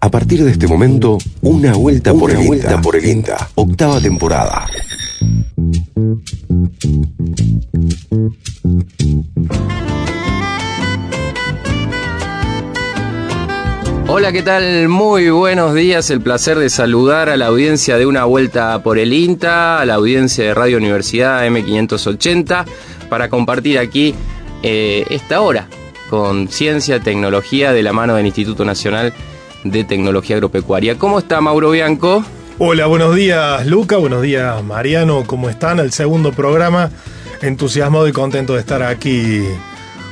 [0.00, 4.64] A partir de este momento, una vuelta por el vuelta por el INTA, octava temporada.
[14.06, 14.88] Hola, ¿qué tal?
[14.88, 16.10] Muy buenos días.
[16.10, 19.94] El placer de saludar a la audiencia de Una Vuelta por el INTA, a la
[19.94, 22.66] audiencia de Radio Universidad M580,
[23.08, 24.14] para compartir aquí
[24.62, 25.66] eh, esta hora
[26.08, 29.37] con ciencia, tecnología de la mano del Instituto Nacional de
[29.70, 30.98] Tecnología Agropecuaria.
[30.98, 32.24] ¿Cómo está Mauro Bianco?
[32.60, 35.78] Hola, buenos días Luca, buenos días Mariano, ¿cómo están?
[35.78, 36.90] El segundo programa,
[37.40, 39.44] entusiasmado y contento de estar aquí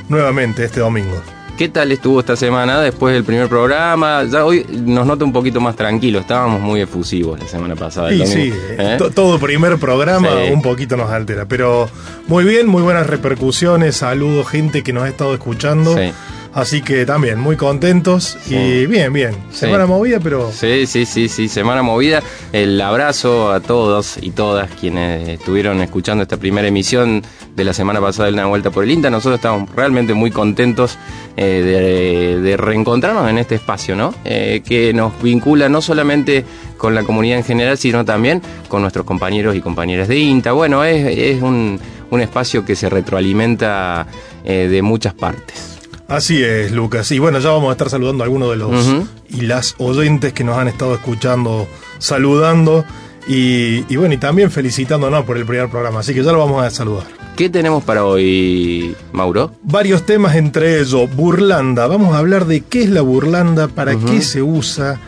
[0.07, 1.21] nuevamente este domingo.
[1.57, 4.23] ¿Qué tal estuvo esta semana después del primer programa?
[4.31, 8.11] Ya hoy nos nota un poquito más tranquilo, estábamos muy efusivos la semana pasada.
[8.11, 8.97] Sí, sí, ¿eh?
[9.13, 11.89] todo primer programa un poquito nos altera, pero
[12.27, 15.97] muy bien, muy buenas repercusiones, saludos, gente que nos ha estado escuchando.
[15.97, 16.13] Sí.
[16.57, 19.35] Así que también muy contentos y bien, bien.
[19.51, 20.51] Semana movida, pero.
[20.51, 22.23] Sí, sí, sí, sí, semana movida.
[22.51, 27.21] El abrazo a todos y todas quienes estuvieron escuchando esta primera emisión
[27.55, 29.11] de la semana pasada de Una Vuelta por el INTA.
[29.11, 30.97] Nosotros estamos realmente muy contentos
[31.35, 34.15] eh, de, reencontrarnos en este espacio, ¿no?
[34.25, 36.43] Eh, que nos vincula no solamente
[36.75, 40.53] con la comunidad en general, sino también con nuestros compañeros y compañeras de INTA.
[40.53, 41.79] Bueno, es, un,
[42.19, 44.07] espacio que se retroalimenta
[44.43, 45.76] eh, de muchas partes.
[46.07, 47.11] Así es, Lucas.
[47.11, 50.43] Y bueno, ya vamos a estar saludando a algunos de los y las oyentes que
[50.43, 51.67] nos han estado escuchando,
[51.99, 52.85] saludando
[53.27, 55.99] y, bueno, y también felicitándonos por el primer programa.
[55.99, 57.05] Así que ya lo vamos a saludar.
[57.35, 59.51] ¿Qué tenemos para hoy, Mauro?
[59.63, 61.85] Varios temas, entre ellos, burlanda.
[61.87, 64.99] Vamos a hablar de qué es la burlanda, para qué se usa,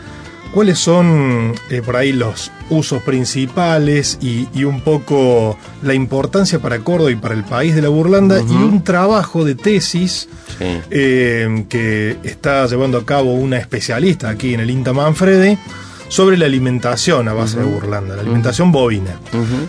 [0.52, 7.10] cuáles son eh, por ahí los usos principales y, un poco la importancia para Córdoba
[7.10, 10.28] y para el país de la burlanda y un trabajo de tesis
[10.60, 15.58] eh, que está llevando a cabo una especialista aquí en el INTA Manfredi
[16.08, 19.18] sobre la alimentación a base de burlanda, la alimentación bovina.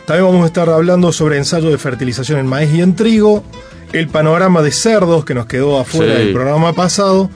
[0.05, 3.43] También vamos a estar hablando sobre ensayo de fertilización en maíz y en trigo,
[3.93, 7.29] el panorama de cerdos que nos quedó afuera del programa pasado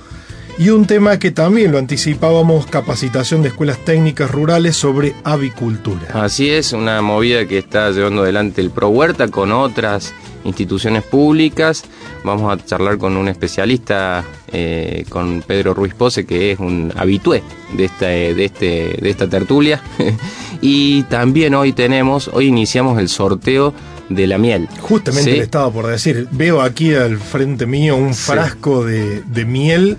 [0.58, 6.08] y un tema que también lo anticipábamos, capacitación de escuelas técnicas rurales sobre avicultura.
[6.14, 10.14] Así es, una movida que está llevando adelante el Pro Huerta con otras
[10.46, 11.84] instituciones públicas.
[12.24, 17.44] Vamos a charlar con un especialista, eh, con Pedro Ruiz Pose, que es un habitué
[17.74, 19.82] de esta, de este, de esta tertulia.
[20.62, 23.74] y también hoy tenemos, hoy iniciamos el sorteo
[24.10, 24.70] de la miel.
[24.80, 29.98] Justamente le estaba por decir, veo aquí al frente mío un frasco de, de miel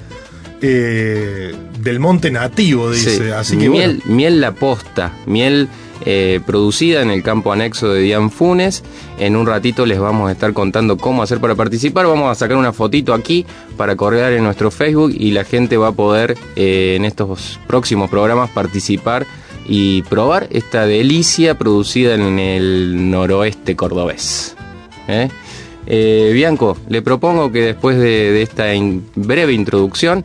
[0.62, 3.32] eh, del monte nativo, dice.
[3.32, 5.68] Así que miel, miel la posta, miel
[6.04, 8.82] eh, producida en el campo anexo de Dian Funes.
[9.18, 12.06] En un ratito les vamos a estar contando cómo hacer para participar.
[12.06, 13.46] Vamos a sacar una fotito aquí
[13.76, 18.10] para correr en nuestro Facebook y la gente va a poder eh, en estos próximos
[18.10, 19.26] programas participar
[19.66, 24.54] y probar esta delicia producida en el noroeste cordobés.
[25.86, 28.66] Eh, Bianco, le propongo que después de, esta
[29.14, 30.24] breve introducción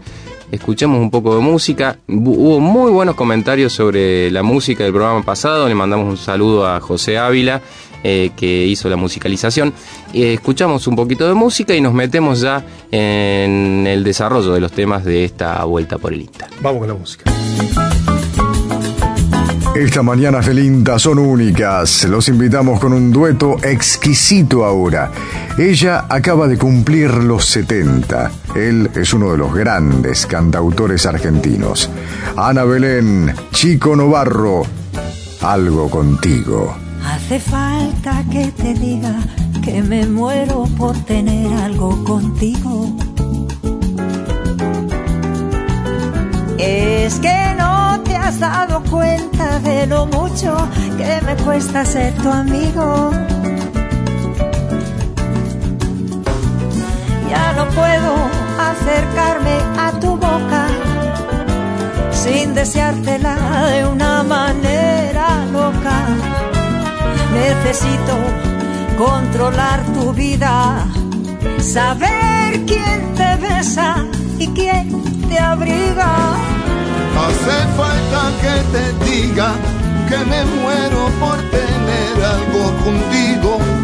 [0.52, 1.98] escuchemos un poco de música.
[2.08, 5.68] Hubo muy buenos comentarios sobre la música del programa pasado.
[5.68, 7.62] Le mandamos un saludo a José Ávila,
[8.04, 9.74] eh, que hizo la musicalización.
[10.14, 14.72] Eh, escuchamos un poquito de música y nos metemos ya en el desarrollo de los
[14.72, 16.48] temas de esta vuelta por el INTA.
[16.62, 17.32] Vamos con la música.
[19.76, 22.04] Esta mañana felintas son únicas.
[22.04, 25.10] Los invitamos con un dueto exquisito ahora.
[25.58, 28.32] Ella acaba de cumplir los 70.
[28.54, 31.90] Él es uno de los grandes cantautores argentinos.
[32.36, 34.64] Ana Belén, Chico Novarro,
[35.42, 36.76] algo contigo.
[37.06, 39.16] Hace falta que te diga
[39.64, 42.98] que me muero por tener algo contigo.
[46.58, 47.71] Es que no
[48.32, 50.56] has dado cuenta de lo mucho
[50.98, 53.12] que me cuesta ser tu amigo.
[57.30, 58.14] Ya no puedo
[58.72, 60.68] acercarme a tu boca
[62.12, 63.36] sin deseártela
[63.72, 65.98] de una manera loca.
[67.34, 68.16] Necesito
[68.98, 70.88] controlar tu vida,
[71.60, 74.06] saber quién te besa
[74.40, 76.12] y quién te abriga.
[77.24, 79.54] Hace falta que te diga
[80.10, 83.81] que me muero por tener algo contigo.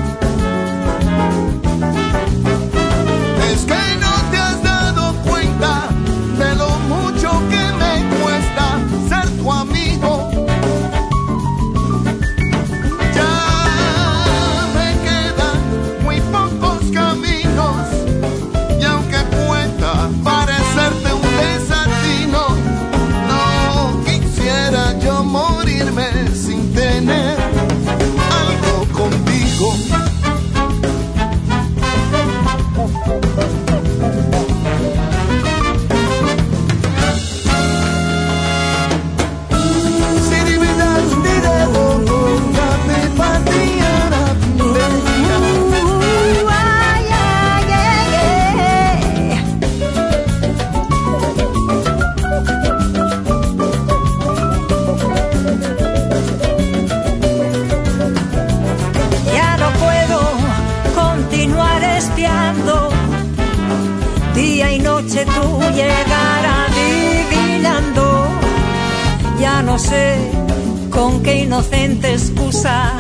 [71.24, 72.94] Qué inocente excusa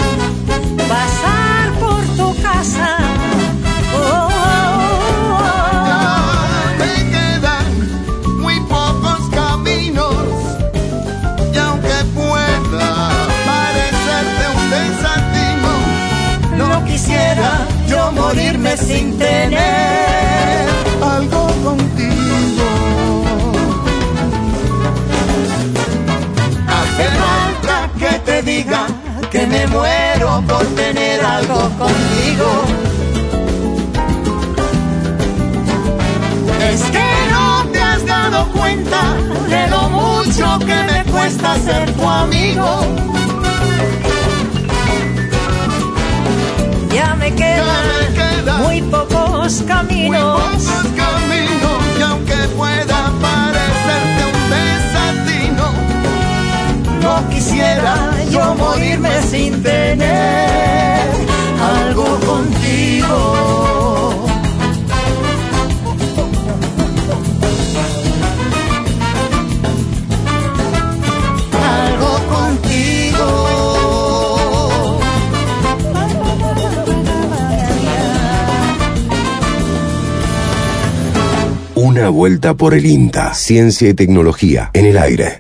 [0.89, 2.97] pasar por tu casa.
[3.95, 5.53] Oh, oh, oh.
[6.77, 10.15] Me quedan muy pocos caminos
[11.53, 12.91] y aunque pueda
[13.51, 15.73] parecerte un desatino,
[16.57, 20.36] No quisiera yo morirme sin tener
[28.47, 28.87] diga
[29.29, 32.49] que me muero por tener algo contigo.
[36.71, 39.01] Es que no te has dado cuenta
[39.49, 42.69] de lo mucho que me cuesta ser tu amigo.
[46.95, 47.65] Ya me Ya
[47.99, 50.39] me quedan muy pocos Muy caminos.
[50.39, 53.06] pocos caminos y aunque pueda
[57.57, 61.09] quisiera yo morirme sin tener
[61.59, 64.25] algo contigo.
[71.63, 73.27] Algo contigo.
[81.75, 83.33] Una vuelta por el INTA.
[83.33, 85.37] Ciencia y tecnología en el aire.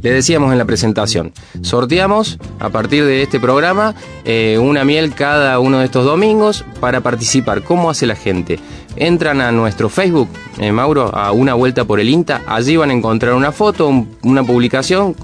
[0.00, 5.58] Le decíamos en la presentación, sorteamos a partir de este programa eh, una miel cada
[5.58, 7.62] uno de estos domingos para participar.
[7.62, 8.60] ¿Cómo hace la gente?
[8.96, 10.28] Entran a nuestro Facebook,
[10.58, 12.42] eh, Mauro, a una vuelta por el INTA.
[12.46, 15.14] Allí van a encontrar una foto, un- una publicación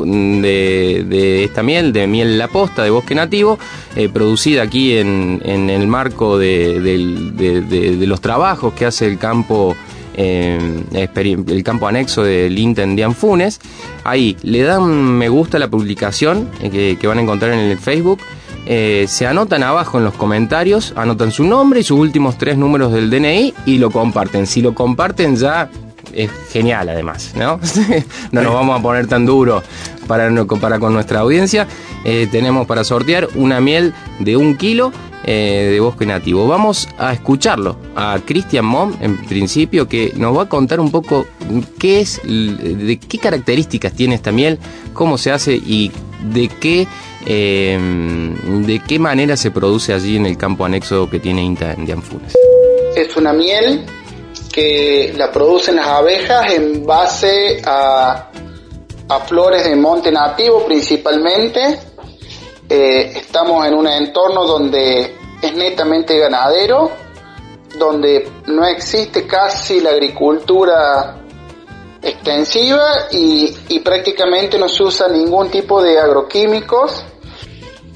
[0.43, 3.59] de, esta miel, de miel La Posta, de bosque nativo,
[3.97, 9.77] eh, producida aquí en, el marco de, los trabajos que hace el campo
[10.17, 13.61] el campo anexo del INTA en Dianfunes.
[14.05, 14.85] Ahí le dan
[15.19, 18.21] me gusta a la publicación eh, que, que van a encontrar en el Facebook.
[18.67, 22.93] Eh, se anotan abajo en los comentarios, anotan su nombre y sus últimos tres números
[22.93, 24.47] del DNI y lo comparten.
[24.47, 25.71] Si lo comparten ya
[26.15, 27.61] es genial además, ¿no?
[28.33, 29.63] no nos vamos a poner tan duro
[30.07, 30.31] para,
[30.61, 31.67] para con nuestra audiencia.
[32.05, 34.93] Eh, tenemos para sortear una miel de un kilo
[35.27, 36.47] eh, de bosque nativo.
[36.47, 41.27] Vamos a escucharlo a Christian Mom, en principio, que nos va a contar un poco
[41.79, 44.59] qué es, de qué características tiene esta miel,
[44.93, 45.91] cómo se hace y
[46.31, 46.87] de qué,
[47.25, 47.79] eh,
[48.67, 52.35] de qué manera se produce allí en el campo anexo que tiene INTA en Dianfunes.
[52.95, 53.87] es una miel
[54.55, 58.31] que la producen las abejas en base a,
[59.09, 61.81] a flores de monte nativo principalmente.
[62.69, 66.89] Eh, estamos en un entorno donde es netamente ganadero,
[67.77, 71.17] donde no existe casi la agricultura
[72.01, 77.05] extensiva y, y prácticamente no se usa ningún tipo de agroquímicos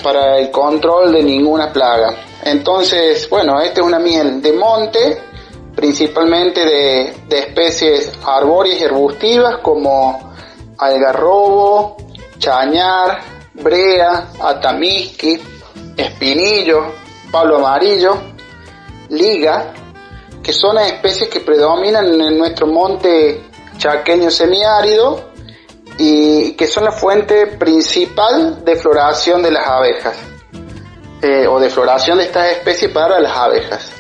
[0.03, 2.17] para el control de ninguna plaga.
[2.43, 5.23] Entonces, bueno, esta es una miel de monte,
[5.79, 10.35] principalmente de, de especies arbóreas y arbustivas como
[10.77, 11.97] algarrobo,
[12.37, 13.21] chañar,
[13.55, 15.41] brea, atamisqui,
[15.97, 16.95] espinillo,
[17.31, 18.19] palo amarillo,
[19.11, 19.73] liga,
[20.43, 23.45] que son especies que predominan en nuestro monte
[23.77, 25.31] chaqueño semiárido
[25.97, 30.17] y que son la fuente principal de floración de las abejas
[31.23, 33.98] eh, o de floración de estas especies para las abejas.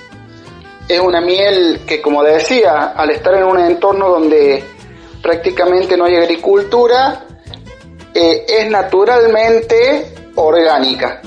[0.88, 4.64] Es una miel que, como decía, al estar en un entorno donde
[5.22, 7.26] prácticamente no hay agricultura,
[8.14, 11.20] eh, es naturalmente orgánica.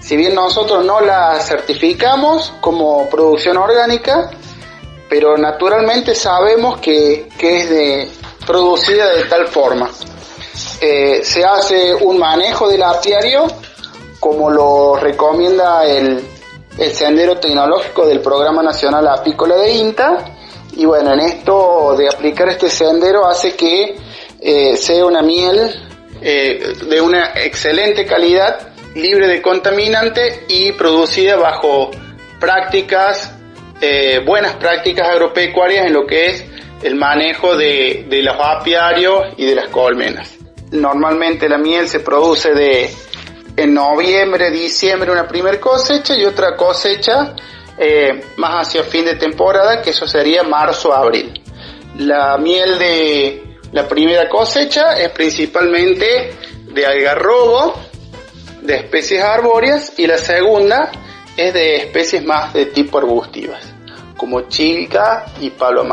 [0.00, 4.30] Si bien nosotros no la certificamos como producción orgánica,
[5.08, 8.08] pero naturalmente sabemos que, que es de,
[8.46, 9.90] producida de tal forma.
[10.80, 13.46] Eh, se hace un manejo del apiario
[14.20, 16.24] como lo recomienda el,
[16.78, 20.36] el sendero tecnológico del Programa Nacional Apícola de INTA
[20.76, 23.96] y bueno, en esto de aplicar este sendero hace que
[24.40, 25.74] eh, sea una miel
[26.20, 31.90] eh, de una excelente calidad, libre de contaminante y producida bajo
[32.38, 33.34] prácticas,
[33.80, 36.44] eh, buenas prácticas agropecuarias en lo que es
[36.82, 40.32] el manejo de, de los apiarios y de las colmenas.
[40.70, 42.88] Normalmente la miel se produce de
[43.58, 47.34] en noviembre, diciembre una primer cosecha y otra cosecha
[47.76, 51.42] eh, más hacia fin de temporada, que eso sería marzo, abril.
[51.96, 56.34] La miel de la primera cosecha es principalmente
[56.72, 57.74] de algarrobo,
[58.62, 60.92] de especies arbóreas, y la segunda
[61.36, 63.62] es de especies más de tipo arbustivas,
[64.16, 65.84] como chilca y palo.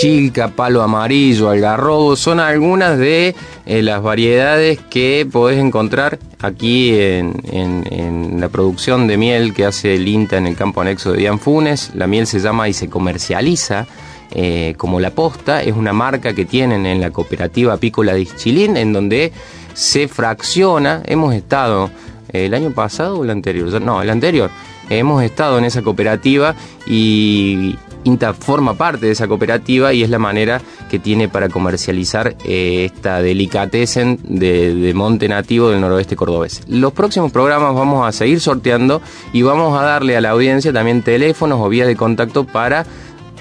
[0.00, 3.34] Chilca, palo amarillo, algarrobo, son algunas de
[3.66, 10.06] eh, las variedades que podés encontrar aquí en, la producción de miel que hace el
[10.06, 11.92] INTA en el campo anexo de Dianfunes.
[11.94, 13.86] La miel se llama y se comercializa
[14.32, 18.76] eh, como La Posta, es una marca que tienen en la cooperativa apícola de Chilín,
[18.76, 19.32] en donde
[19.74, 21.90] se fracciona, hemos estado
[22.32, 24.50] eh, el año pasado o el anterior, no, el anterior,
[24.90, 26.54] hemos estado en esa cooperativa
[26.86, 32.36] y INTA forma parte de esa cooperativa y es la manera que tiene para comercializar
[32.44, 36.62] eh, esta delicatessen de, monte nativo del noroeste cordobés.
[36.68, 41.02] Los próximos programas vamos a seguir sorteando y vamos a darle a la audiencia también
[41.02, 42.86] teléfonos o vías de contacto para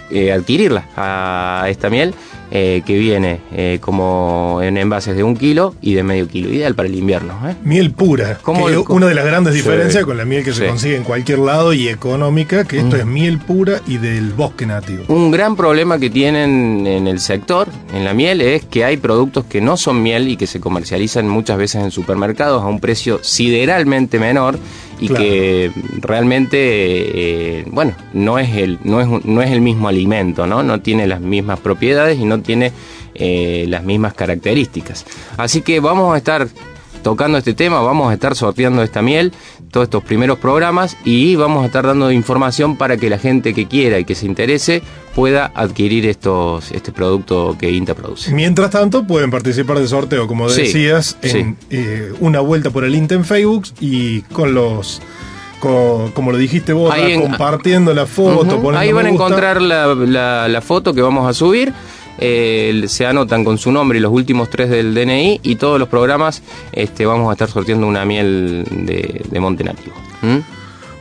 [0.10, 2.13] eh, adquirirla a esta miel
[2.55, 6.75] eh, que viene eh, como en envases de un kilo y de medio kilo, ideal
[6.75, 7.33] para el invierno.
[7.63, 11.03] Miel pura, como una de las grandes diferencias con la miel que se consigue en
[11.03, 13.00] cualquier lado y económica, que esto mm.
[13.00, 15.05] es miel pura y del bosque nativo.
[15.07, 19.45] Un gran problema que tienen en el sector, en la miel, es que hay productos
[19.45, 23.19] que no son miel y que se comercializan muchas veces en supermercados a un precio
[23.24, 24.60] sideralmente menor
[25.00, 30.48] y que realmente, eh, bueno, no es, el, no, es, no es el mismo alimento,
[30.48, 30.63] ¿no?
[30.63, 32.71] No tiene las mismas propiedades y no tiene
[33.15, 35.05] eh, las mismas características.
[35.38, 36.47] Así que vamos a estar
[37.03, 39.33] tocando este tema, vamos a estar sorteando esta miel,
[39.69, 43.67] todos estos primeros programas y vamos a estar dando información para que la gente que
[43.67, 44.81] quiera y que se interese
[45.13, 48.31] pueda adquirir estos este producto que INTA produce.
[48.33, 53.15] Mientras tanto, pueden participar del sorteo, como decías, en eh, una vuelta por el INTA
[53.15, 55.01] en Facebook y con los
[56.13, 58.62] como lo dijiste vos, compartiendo la foto.
[58.75, 59.95] Ahí van a encontrar la,
[60.47, 61.73] la, foto que vamos a subir.
[62.20, 65.89] Eh, se anotan con su nombre y los últimos tres del DNI y todos los
[65.89, 66.41] programas
[66.72, 69.96] este, vamos a estar sorteando una miel de, de monte nativo.
[70.22, 70.39] ¿Mm?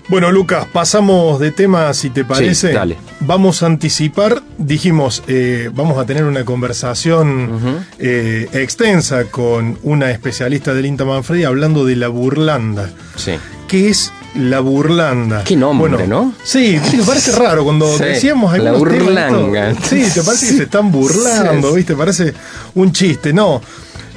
[0.08, 2.72] Bueno, Lucas, pasamos de tema, si te parece.
[2.72, 2.96] dale.
[3.20, 10.74] Vamos a anticipar, dijimos, eh, vamos a tener una conversación eh, extensa con una especialista
[10.74, 12.90] del INTA Manfredi hablando de la burlanda.
[13.16, 13.32] Sí.
[13.68, 15.44] ¿Qué es la burlanda?
[15.44, 16.34] Qué nombre, ¿no?
[16.42, 19.74] Sí, te parece raro cuando decíamos La burlanga.
[19.82, 21.94] sí, te parece que se están burlando, ¿viste?
[21.94, 22.34] Parece
[22.74, 23.32] un chiste.
[23.32, 23.60] No.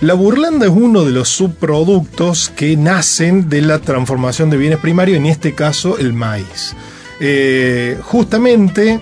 [0.01, 5.17] La burlanda es uno de los subproductos que nacen de la transformación de bienes primarios,
[5.17, 6.75] en este caso el maíz.
[7.21, 8.99] Eh, justamente,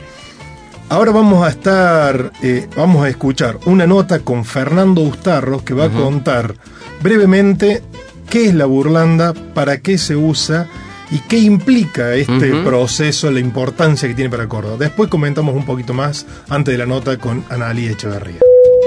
[0.89, 5.85] ahora vamos a estar, eh, vamos a escuchar una nota con Fernando Ustarros que va
[5.85, 6.55] a contar
[7.01, 7.81] brevemente
[8.29, 10.67] qué es la burlanda, para qué se usa
[11.11, 14.77] y qué implica este proceso, la importancia que tiene para Córdoba.
[14.79, 18.39] Después comentamos un poquito más antes de la nota con Analí Echeverría.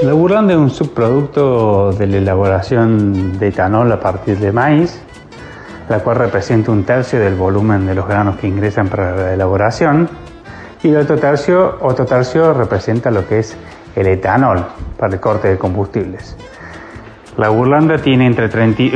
[0.03, 5.01] La burlanda es un subproducto de la elaboración de etanol a partir de maíz,
[5.89, 10.09] la cual representa un tercio del volumen de los granos que ingresan para la elaboración,
[10.83, 13.57] y el otro tercio, otro tercio representa lo que es
[13.95, 14.67] el etanol
[14.99, 16.37] para el corte de combustibles.
[17.37, 18.49] La burlanda tiene entre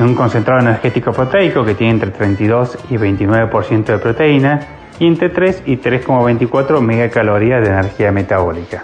[0.02, 4.60] un concentrado energético proteico que tiene entre 32 y 29% de proteína
[4.98, 8.82] y entre 3 y 3,24 megacalorías de energía metabólica.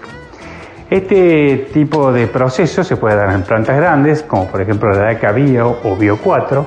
[0.91, 5.33] Este tipo de proceso se puede dar en plantas grandes, como por ejemplo la DACA
[5.33, 6.67] Bio o Bio 4,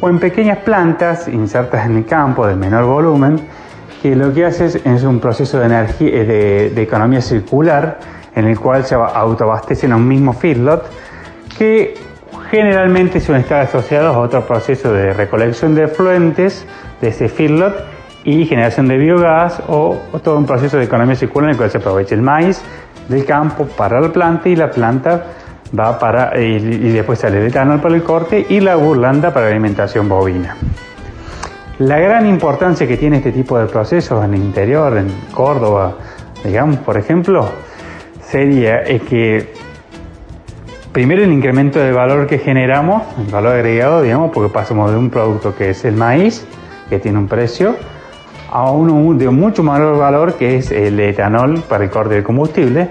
[0.00, 3.38] o en pequeñas plantas insertas en el campo de menor volumen,
[4.02, 8.00] que lo que hace es, un proceso de, energía, eh, de, economía circular
[8.34, 10.86] en el cual se autoabastecen a un mismo feedlot
[11.58, 12.09] que
[12.50, 16.66] generalmente suelen estar asociados a otro proceso de recolección de efluentes
[17.00, 17.74] de ese feedlot
[18.24, 21.70] y generación de biogás o, o, todo un proceso de economía circular en el cual
[21.70, 22.62] se aprovecha el maíz,
[23.08, 25.24] del campo para la planta y la planta
[25.78, 26.58] va para y,
[26.92, 30.56] después sale el etanol para el corte y la burlanda para la alimentación bovina.
[31.78, 35.94] La gran importancia que tiene este tipo de procesos en el interior, en Córdoba,
[36.44, 37.48] digamos, por ejemplo,
[38.20, 39.52] sería que
[40.92, 45.10] primero el incremento de valor que generamos, el valor agregado, digamos, porque pasamos de un
[45.10, 46.46] producto que es el maíz,
[46.88, 47.76] que tiene un precio,
[48.50, 52.90] a uno de mucho mayor valor que es el etanol para el corte de combustible.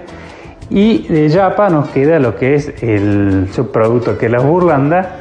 [0.69, 5.17] Y de Yapa nos queda lo que es el subproducto que es la burlanda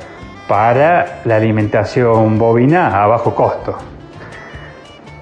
[0.47, 3.77] para la alimentación bovina a bajo costo.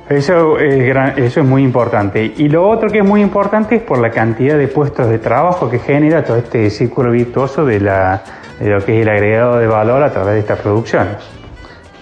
[0.08, 2.32] Eso es, eso es muy importante.
[2.36, 5.68] Y lo otro que es muy importante es por la cantidad de puestos de trabajo
[5.68, 8.22] que genera todo este círculo virtuoso de, la,
[8.60, 11.16] de lo que es el agregado de valor a través de estas producciones.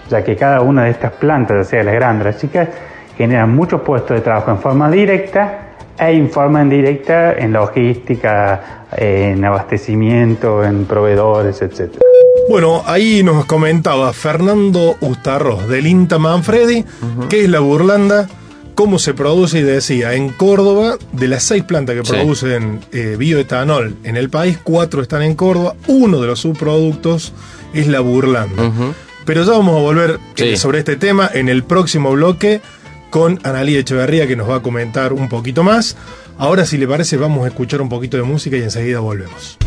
[0.07, 2.69] Ya que cada una de estas plantas, ya sea las grandes las chicas,
[3.17, 5.59] generan muchos puestos de trabajo en forma directa
[5.97, 12.04] e en forma indirecta en logística, en abastecimiento, en proveedores, etc.
[12.49, 16.85] Bueno, ahí nos comentaba Fernando Ustarros del INTA Manfredi,
[17.29, 18.29] que es la burlanda,
[18.75, 22.11] cómo se produce y decía, en Córdoba, de las seis plantas que Sí.
[22.11, 27.33] producen eh, bioetanol en el país, cuatro están en Córdoba, uno de los subproductos
[27.73, 28.71] es la burlanda.
[29.25, 30.57] Pero ya vamos a volver eh, Sí.
[30.57, 32.61] sobre este tema en el próximo bloque
[33.09, 35.97] con Analía Echeverría que nos va a comentar un poquito más.
[36.37, 39.57] Ahora, si le parece, vamos a escuchar un poquito de música y enseguida volvemos.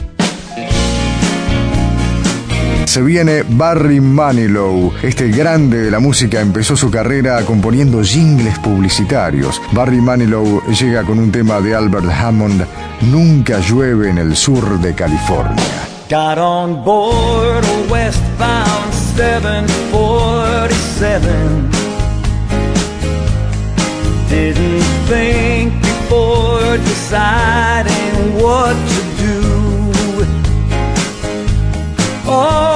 [2.99, 4.93] Se viene Barry Manilow.
[5.01, 9.63] Este grande de la música empezó su carrera componiendo jingles publicitarios.
[9.71, 12.67] Barry Manilow llega con un tema de Albert Hammond,
[13.03, 15.63] Nunca llueve en el sur de California.
[16.11, 21.71] Got on board a westbound 747.
[24.29, 29.39] Didn't think before deciding what to do.
[32.27, 32.68] All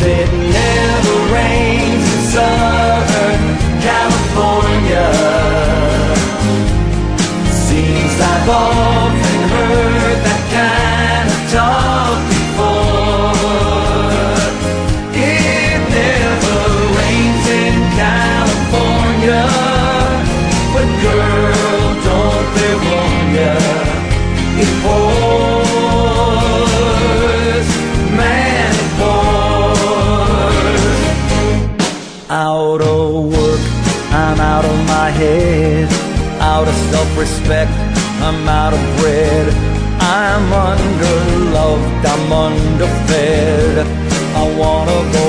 [0.00, 3.42] it never rains in Southern
[3.80, 5.06] California.
[7.50, 8.85] Seems often
[36.66, 37.70] Out of self-respect,
[38.26, 39.54] I'm out of bread.
[40.00, 43.86] I'm underloved, I'm underfed.
[44.34, 45.25] I wanna go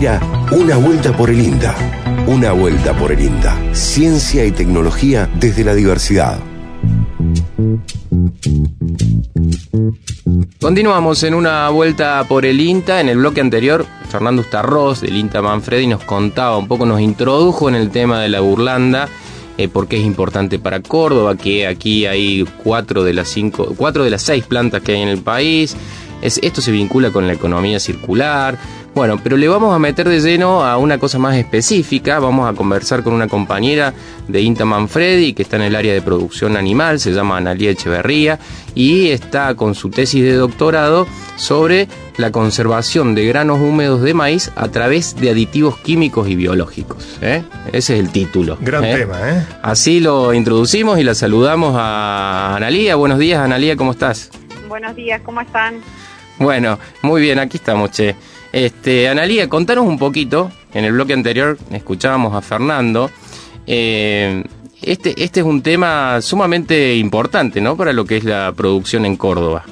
[0.00, 1.74] Una vuelta por el INDA.
[2.28, 3.56] Una vuelta por el INDA.
[3.74, 6.38] Ciencia y tecnología desde la diversidad.
[10.60, 13.00] Continuamos en una vuelta por el INTA.
[13.00, 17.68] En el bloque anterior, Fernando Ustarroz del INTA Manfredi nos contaba un poco, nos introdujo
[17.68, 19.08] en el tema de la burlanda,
[19.56, 24.04] eh, por qué es importante para Córdoba, que aquí hay cuatro de las cinco, cuatro
[24.04, 25.76] de las seis plantas que hay en el país.
[26.22, 28.58] Es- esto se vincula con la economía circular.
[28.98, 32.18] Bueno, pero le vamos a meter de lleno a una cosa más específica.
[32.18, 33.94] Vamos a conversar con una compañera
[34.26, 38.40] de INTA Manfredi que está en el área de producción animal, se llama Analía Echeverría,
[38.74, 41.06] y está con su tesis de doctorado
[41.36, 47.18] sobre la conservación de granos húmedos de maíz a través de aditivos químicos y biológicos.
[47.22, 47.44] ¿eh?
[47.72, 48.58] Ese es el título.
[48.60, 48.96] Gran ¿eh?
[48.96, 49.46] tema, ¿eh?
[49.62, 52.96] Así lo introducimos y la saludamos a Analía.
[52.96, 54.32] Buenos días, Analía, ¿cómo estás?
[54.66, 55.82] Buenos días, ¿cómo están?
[56.40, 58.16] Bueno, muy bien, aquí estamos, che.
[58.52, 63.10] Este, Analía, contanos un poquito en el bloque anterior escuchábamos a Fernando.
[63.66, 64.44] Eh,
[64.82, 67.76] este, este es un tema sumamente importante, ¿no?
[67.76, 69.64] Para lo que es la producción en Córdoba.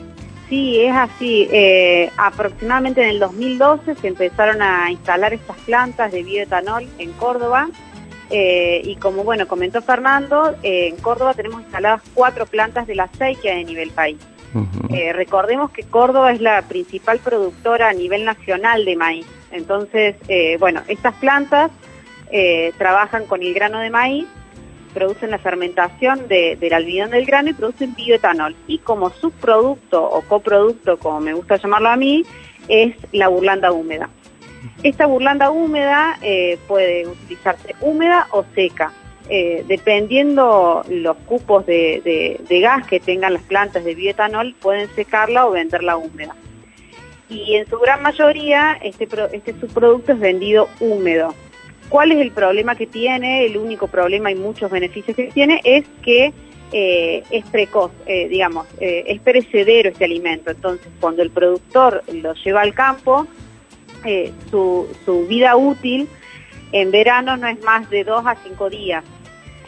[0.48, 1.48] Sí, es así.
[1.50, 7.68] Eh, aproximadamente en el 2012 se empezaron a instalar estas plantas de bioetanol en Córdoba.
[8.30, 13.38] Eh, y como bueno comentó Fernando, en Córdoba tenemos instaladas cuatro plantas de las seis
[13.40, 13.66] que hay a
[14.90, 19.26] Eh, recordemos que Córdoba es la principal productora a nivel nacional de maíz.
[19.50, 21.70] Entonces, eh, bueno, estas plantas
[22.30, 24.26] eh, trabajan con el grano de maíz,
[24.92, 28.56] producen la fermentación de- del almidón del grano y producen bioetanol.
[28.66, 32.24] Y como subproducto o coproducto, como me gusta llamarlo a mí,
[32.68, 34.08] es la burlanda húmeda.
[34.82, 36.18] Esta burlanda húmeda
[36.66, 38.90] puede utilizarse húmeda o seca,
[39.28, 45.46] eh, dependiendo los cupos de, de- gas que tengan las plantas de bioetanol, pueden secarla
[45.46, 46.34] o venderla húmeda.
[47.28, 51.34] Y en su gran mayoría este, este subproducto es vendido húmedo.
[51.88, 53.44] ¿Cuál es el problema que tiene?
[53.46, 56.32] El único problema y muchos beneficios que tiene es que
[56.72, 60.50] eh, es precoz, eh, digamos, es perecedero este alimento.
[60.50, 63.26] Entonces, cuando el productor lo lleva al campo,
[64.50, 66.08] su, su vida útil
[66.72, 69.04] en verano no es más de dos a cinco días.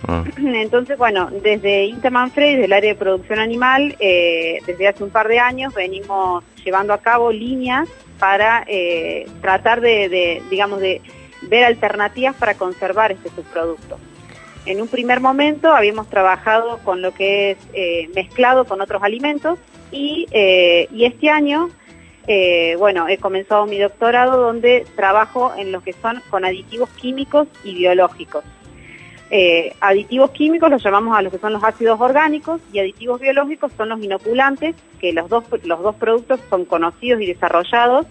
[0.06, 0.24] Ah.
[0.36, 5.38] Entonces, bueno, desde Intermanfred, del área de producción animal, eh, desde hace un par de
[5.38, 11.00] años venimos llevando a cabo líneas para eh, tratar de, digamos, de
[11.42, 13.98] ver alternativas para conservar este subproducto.
[14.66, 19.58] En un primer momento habíamos trabajado con lo que es eh, mezclado con otros alimentos
[19.90, 21.70] y, este año,
[22.78, 27.74] bueno, he comenzado mi doctorado donde trabajo en lo que son con aditivos químicos y
[27.74, 28.44] biológicos.
[29.30, 33.70] Eh, aditivos químicos los llamamos a los que son los ácidos orgánicos y aditivos biológicos
[33.76, 38.06] son los inoculantes, que los dos, los dos productos son conocidos y desarrollados,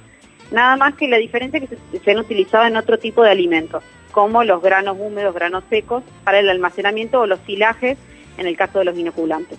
[0.51, 3.83] nada más que la diferencia que se, se han utilizado en otro tipo de alimentos,
[4.11, 7.97] como los granos húmedos, granos secos, para el almacenamiento o los silajes
[8.37, 9.57] en el caso de los inoculantes.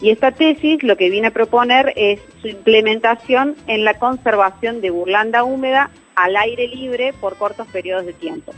[0.00, 4.90] Y esta tesis lo que viene a proponer es su implementación en la conservación de
[4.90, 8.52] burlanda húmeda al aire libre por cortos periodos de tiempo.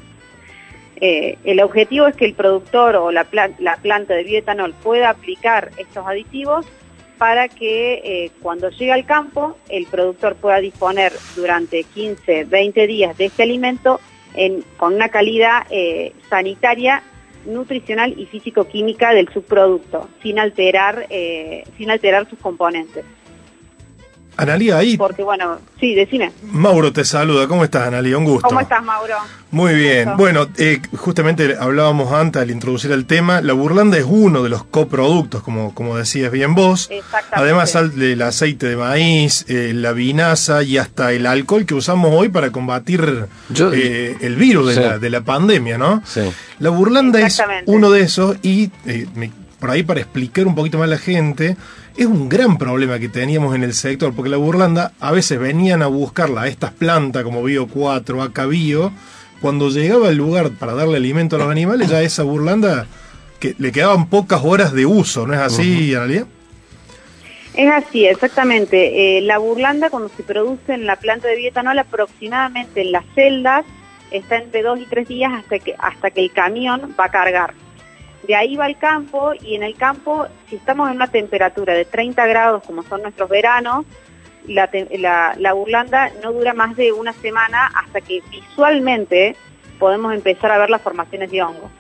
[1.00, 5.10] Eh, el objetivo es que el productor o la, plan- la planta de bioetanol pueda
[5.10, 6.66] aplicar estos aditivos
[7.18, 13.16] para que eh, cuando llegue al campo el productor pueda disponer durante 15, 20 días
[13.18, 14.00] de este alimento
[14.34, 17.02] en- con una calidad eh, sanitaria,
[17.46, 21.06] nutricional y físico-química del subproducto, sin alterar,
[21.78, 23.04] sin alterar sus componentes.
[24.38, 27.48] Analía, ahí Porque bueno, sí, decime, Mauro te saluda.
[27.48, 28.18] ¿Cómo estás, Analía?
[28.18, 28.48] Un gusto.
[28.48, 29.14] ¿cómo estás Mauro?
[29.50, 30.16] Muy bien.
[30.18, 33.40] Bueno, eh, justamente hablábamos antes al introducir el tema.
[33.40, 36.88] La burlanda es uno de los coproductos, como, como decías bien vos.
[36.90, 37.34] Exactamente.
[37.36, 42.10] Además, sal- el aceite de maíz, eh, la vinaza y hasta el alcohol que usamos
[42.12, 46.02] hoy para combatir Yo- eh, el virus de, la, de la pandemia, ¿no?
[46.04, 46.20] Sí.
[46.58, 50.76] La burlanda es uno de esos y eh, me- por ahí para explicar un poquito
[50.78, 51.56] más a la gente,
[51.96, 55.82] es un gran problema que teníamos en el sector, porque la burlanda a veces venían
[55.82, 58.92] a buscarla a estas plantas como Bio 4, Acá Bio,
[59.40, 62.86] cuando llegaba el lugar para darle alimento a los animales, ya esa burlanda
[63.40, 66.26] que le quedaban pocas horas de uso, ¿no es así, Analia?
[67.54, 69.18] Es así, exactamente.
[69.18, 73.64] Eh, la burlanda cuando se produce en la planta de bioetanol aproximadamente en las celdas
[74.10, 77.54] está entre dos y tres días hasta que, hasta que el camión va a cargar.
[78.26, 81.84] De ahí va al campo y en el campo, si estamos en una temperatura de
[81.84, 83.84] 30 grados como son nuestros veranos,
[84.48, 89.36] la, la- la burlanda no dura más de una semana hasta que visualmente
[89.78, 91.70] podemos empezar a ver las formaciones de hongo.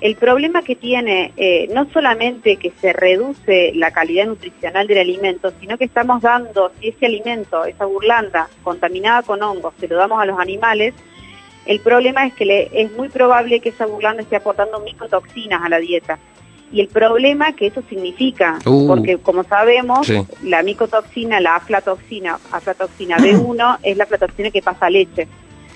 [0.00, 5.52] El problema que tiene eh, no solamente que se reduce la calidad nutricional del alimento,
[5.58, 10.20] sino que estamos dando, si ese alimento, esa burlanda contaminada con hongos, se lo damos
[10.20, 10.94] a los animales,
[11.68, 15.68] el problema es que le- es muy probable que esa burlanda esté aportando micotoxinas a
[15.68, 16.18] la dieta.
[16.72, 18.86] Y el problema que eso significa, Uh.
[18.88, 20.18] porque como sabemos, Sí.
[20.42, 25.28] la micotoxina, la aflatoxina, aflatoxina B1 es la aflatoxina que pasa a leche.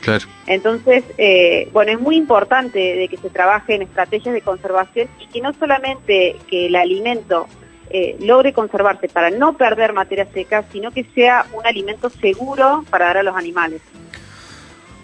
[0.03, 0.27] Claro.
[0.47, 5.27] Entonces, eh, bueno, es muy importante de que se trabaje en estrategias de conservación y
[5.29, 7.47] que no solamente que el alimento
[7.95, 13.07] eh, logre conservarse para no perder materia seca, sino que sea un alimento seguro para
[13.07, 13.83] dar a los animales.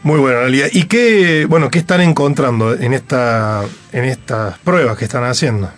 [0.02, 0.66] Muy bueno, Analia.
[0.72, 5.70] ¿Y qué, bueno, qué están encontrando en, esta, en estas pruebas que están haciendo?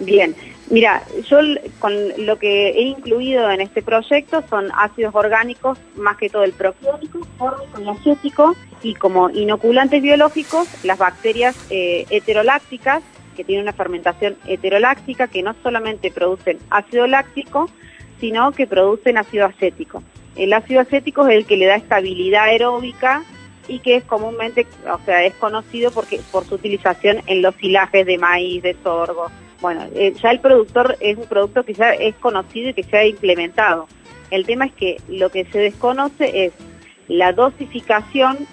[0.00, 0.34] Bien,
[0.70, 1.38] mira, yo
[1.78, 6.52] con lo que he incluido en este proyecto son ácidos orgánicos, más que todo el
[6.52, 13.02] propiónico, fórmico y acético, y como inoculantes biológicos, las bacterias eh, heterolácticas,
[13.36, 17.70] que tienen una fermentación heteroláctica, que no solamente producen ácido láctico,
[18.20, 20.02] sino que producen ácido acético.
[20.36, 23.22] El ácido acético es el que le da estabilidad aeróbica
[23.68, 28.04] y que es comúnmente, o sea, es conocido porque por su utilización en los silajes
[28.04, 29.30] de maíz, de sorgo.
[29.60, 32.96] Bueno, eh, ya el productor es un producto que ya es conocido y que se
[32.96, 33.88] ha implementado.
[34.30, 36.52] El tema es que lo que se desconoce es
[37.08, 38.46] la dosificación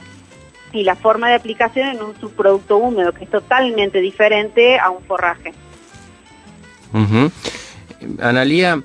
[0.74, 5.04] y la forma de aplicación en un subproducto húmedo, que es totalmente diferente a un
[5.04, 5.54] forraje.
[8.20, 8.82] Analía,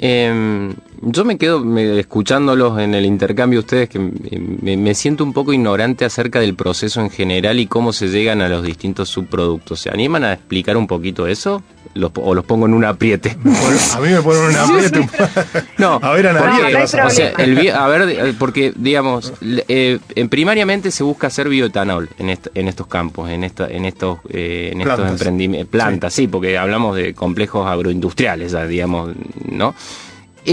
[0.00, 5.32] eh, yo me quedo me- escuchándolos en el intercambio ustedes que me, me siento un
[5.32, 9.80] poco ignorante acerca del proceso en general y cómo se llegan a los distintos subproductos.
[9.80, 11.62] ¿Se animan a explicar un poquito eso?
[11.94, 13.36] Los po- ¿O los pongo en un apriete?
[13.96, 15.08] A mí me ponen una apriete.
[15.78, 18.34] No, A ver, Ana porque, María, ¿qué vas a o sea, el a ver, eh,
[18.38, 19.32] porque digamos,
[19.68, 23.84] eh, en primariamente se busca hacer bioetanol en, est- en estos campos, en esta, en
[23.84, 25.12] estos, eh, en estos Plantas.
[25.20, 26.26] emprendimientos, plantas, sí.
[26.26, 29.10] porque hablamos de complejos agroindustriales, ya, digamos,
[29.50, 29.74] ¿no?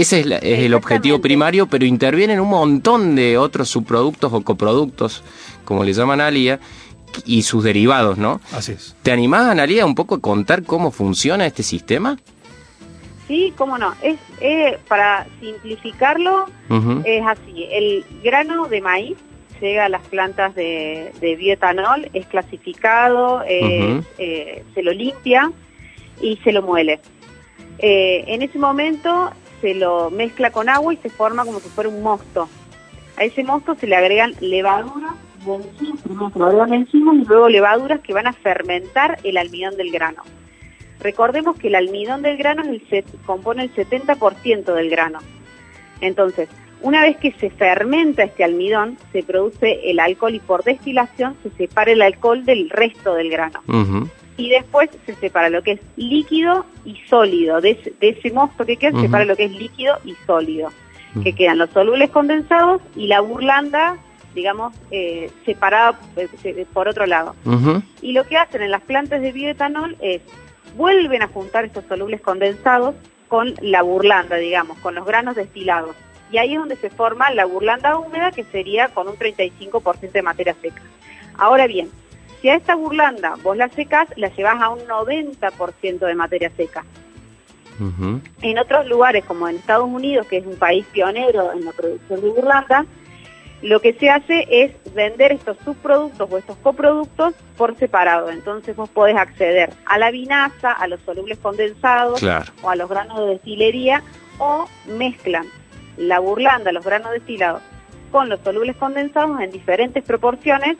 [0.00, 4.42] Ese es, la- es el objetivo primario, pero intervienen un montón de otros subproductos o
[4.42, 5.22] coproductos,
[5.64, 6.60] como le llaman a Alía,
[7.24, 8.40] y sus derivados, ¿no?
[8.52, 8.94] Así es.
[9.02, 12.18] ¿Te animás, Analia, un poco a contar cómo funciona este sistema?
[13.26, 13.94] Sí, cómo no.
[14.02, 16.46] Es, eh, para simplificarlo,
[17.04, 17.66] es así.
[17.70, 19.16] El grano de maíz
[19.62, 24.02] llega a las plantas de, de bioetanol, es clasificado, eh,
[24.74, 25.50] se lo limpia
[26.20, 27.00] y se lo muele.
[27.78, 31.90] Eh, en ese momento se lo mezcla con agua y se forma como si fuera
[31.90, 32.48] un mosto.
[33.16, 35.14] A ese mosto se le agregan levaduras,
[36.02, 40.22] primero y luego levaduras que van a fermentar el almidón del grano.
[41.00, 45.18] Recordemos que el almidón del grano es el compone el 70% del grano.
[46.00, 46.48] Entonces,
[46.82, 51.50] una vez que se fermenta este almidón, se produce el alcohol y por destilación se
[51.50, 53.62] separa el alcohol del resto del grano.
[54.36, 57.60] Y después se separa lo que es líquido y sólido.
[57.60, 60.70] De ese, de ese mosto que queda, se separa lo que es líquido y sólido.
[61.22, 63.96] Que quedan los solubles condensados y la burlanda,
[64.34, 67.34] digamos, eh, separada eh, por otro lado.
[68.02, 70.20] Y lo que hacen en las plantas de bioetanol es
[70.76, 72.94] vuelven a juntar estos solubles condensados
[73.28, 75.96] con la burlanda, digamos, con los granos destilados.
[76.30, 80.22] Y ahí es donde se forma la burlanda húmeda, que sería con un 35% de
[80.22, 80.82] materia seca.
[81.38, 81.90] Ahora bien,
[82.46, 86.84] si a esta burlanda vos la secás, la llevas a un 90% de materia seca.
[88.40, 92.20] En otros lugares, como en Estados Unidos, que es un país pionero en la producción
[92.20, 92.86] de burlanda,
[93.62, 98.30] lo que se hace es vender estos subproductos o estos coproductos por separado.
[98.30, 102.52] Entonces vos podés acceder a la vinaza, a los solubles condensados Claro.
[102.62, 104.04] o a los granos de destilería
[104.38, 105.46] o mezclan
[105.96, 107.60] la burlanda, los granos destilados
[108.12, 110.76] con los solubles condensados en diferentes proporciones,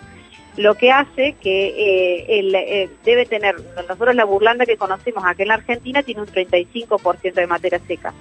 [0.56, 3.56] lo que hace que eh, el, eh, debe tener,
[3.88, 8.14] nosotros la burlanda que conocemos aquí en la Argentina tiene un 35% de materia seca.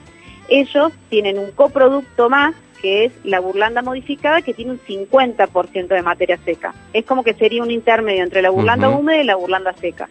[0.48, 6.02] Ellos tienen un coproducto más que es la burlanda modificada que tiene un 50% de
[6.02, 6.76] materia seca.
[6.94, 10.10] Es como que sería un intermedio entre la burlanda húmeda y la burlanda seca.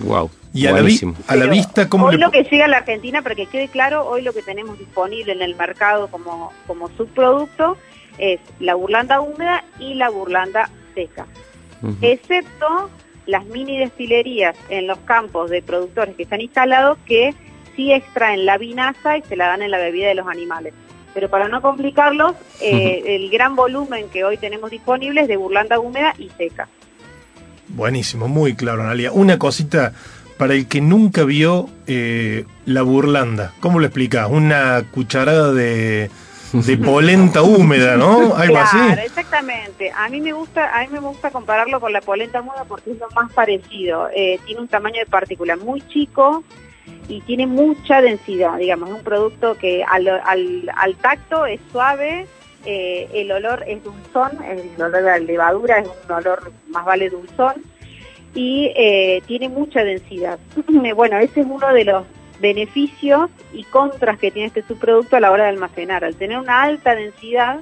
[0.00, 0.30] Wow.
[0.52, 2.78] Y a la, vi- a la vista, ¿cómo hoy le lo que llega a la
[2.78, 6.88] Argentina, para que quede claro, hoy lo que tenemos disponible en el mercado como, como
[6.96, 7.76] subproducto
[8.20, 11.26] es la burlanda húmeda y la burlanda seca.
[12.02, 12.90] Excepto
[13.26, 17.34] las mini destilerías en los campos de productores que están instalados que
[17.74, 20.74] sí extraen la vinaza y se la dan en la bebida de los animales.
[21.14, 25.78] Pero para no complicarlos, eh, el gran volumen que hoy tenemos disponible es de burlanda
[25.78, 26.68] húmeda y seca.
[27.68, 29.10] Buenísimo, muy claro, Analia.
[29.12, 29.92] Una cosita
[30.36, 33.52] para el que nunca vio eh, la burlanda.
[33.60, 34.28] ¿Cómo lo explicás?
[34.30, 36.10] Una cucharada de,
[36.52, 38.34] de polenta húmeda, ¿no?
[38.34, 39.92] Algo claro, exactamente.
[39.94, 42.98] A mí me gusta, a mí me gusta compararlo con la polenta muda porque es
[42.98, 44.08] lo más parecido.
[44.14, 46.42] Eh, tiene un tamaño de partícula muy chico
[47.08, 52.26] y tiene mucha densidad, digamos, es un producto que al, al, al tacto es suave,
[52.64, 57.10] eh, el olor es dulzón, el olor de la levadura es un olor más vale
[57.10, 57.54] dulzón
[58.34, 60.38] y eh, tiene mucha densidad.
[60.94, 62.04] bueno, ese es uno de los
[62.40, 66.04] beneficios y contras que tiene este subproducto a la hora de almacenar.
[66.04, 67.60] Al tener una alta densidad,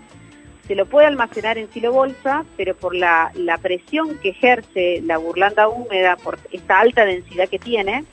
[0.67, 5.17] se lo puede almacenar en silo bolsa, pero por la, la presión que ejerce la
[5.17, 8.05] burlanda húmeda, por esta alta densidad que tiene,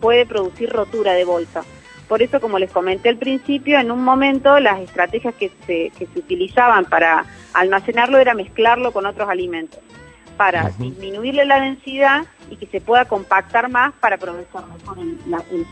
[0.00, 1.64] puede producir rotura de bolsa.
[2.08, 6.06] Por eso, como les comenté al principio, en un momento las estrategias que se, que
[6.06, 9.80] se utilizaban para almacenarlo era mezclarlo con otros alimentos,
[10.38, 15.42] para disminuirle la densidad y que se pueda compactar más para aprovechar mejor el, la-
[15.50, 15.66] el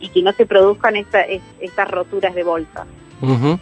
[0.00, 2.86] y que no se produzcan esta- es- estas roturas de bolsa.
[3.20, 3.58] Ujú.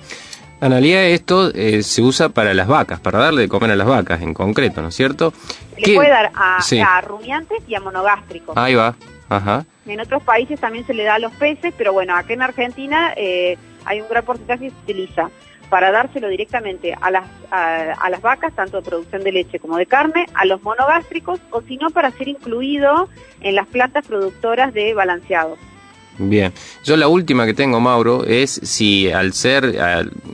[0.61, 4.22] Analía, esto eh, se usa para las vacas, para darle de comer a las vacas
[4.22, 5.33] en concreto, ¿no es cierto?
[5.75, 6.79] Se ¿Qué- le puede dar a, Sí.
[6.81, 8.57] a rumiantes y a monogástricos.
[8.57, 8.94] Ahí va.
[9.29, 9.64] Ajá.
[9.87, 13.12] En otros países también se le da a los peces, pero bueno, acá en Argentina
[13.16, 15.31] eh, hay un gran porcentaje que se utiliza
[15.70, 19.76] para dárselo directamente a las, a, a las vacas, tanto de producción de leche como
[19.76, 23.09] de carne, a los monogástricos, o si no, para ser incluido
[23.40, 25.59] en las plantas productoras de balanceados.
[26.18, 26.52] Bien,
[26.83, 29.74] yo la última que tengo, Mauro, es si al ser,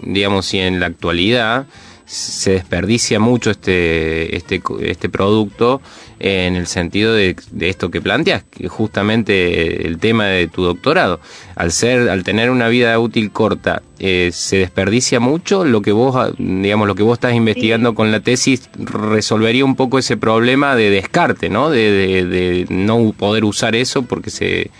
[0.02, 1.66] digamos, si en la actualidad
[2.12, 5.80] se desperdicia mucho este, este, este producto
[6.18, 11.20] en el sentido de, de esto que planteas, que justamente el tema de tu doctorado.
[11.56, 16.14] Al ser, al tener una vida útil corta, eh, se desperdicia mucho lo que vos,
[16.16, 20.76] ah, digamos, lo que vos estás investigando con la tesis resolvería un poco ese problema
[20.76, 21.70] de descarte, ¿no?
[21.70, 24.70] De, de, de no poder usar eso porque se,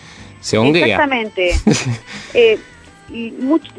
[0.42, 1.02] se honguea.
[1.02, 1.52] Exactamente.
[2.34, 2.58] Eh,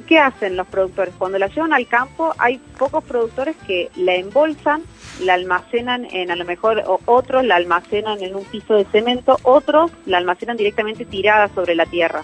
[0.07, 1.13] ¿Qué hacen los productores?
[1.17, 4.83] Cuando la llevan al campo, hay pocos productores que la embolsan,
[5.21, 9.37] la almacenan en, a lo mejor, o otros la almacenan en un piso de cemento,
[9.43, 12.21] otros la almacenan directamente tirada sobre la tierra.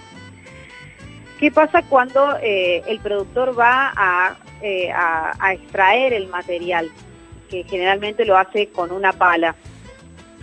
[1.39, 6.89] ¿Qué pasa cuando eh, el productor va a, eh, a- a extraer el material?
[7.49, 9.55] Que generalmente lo hace con una pala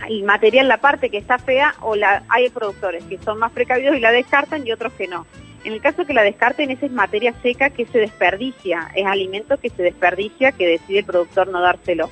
[0.09, 3.95] el material, la parte que está fea, o la, hay productores que son más precavidos
[3.95, 5.25] y la descartan y otros que no.
[5.67, 9.57] En el caso que la descarten, esa es materia seca que se desperdicia, es alimento
[9.57, 12.09] que se desperdicia, que decide el productor no dárselo.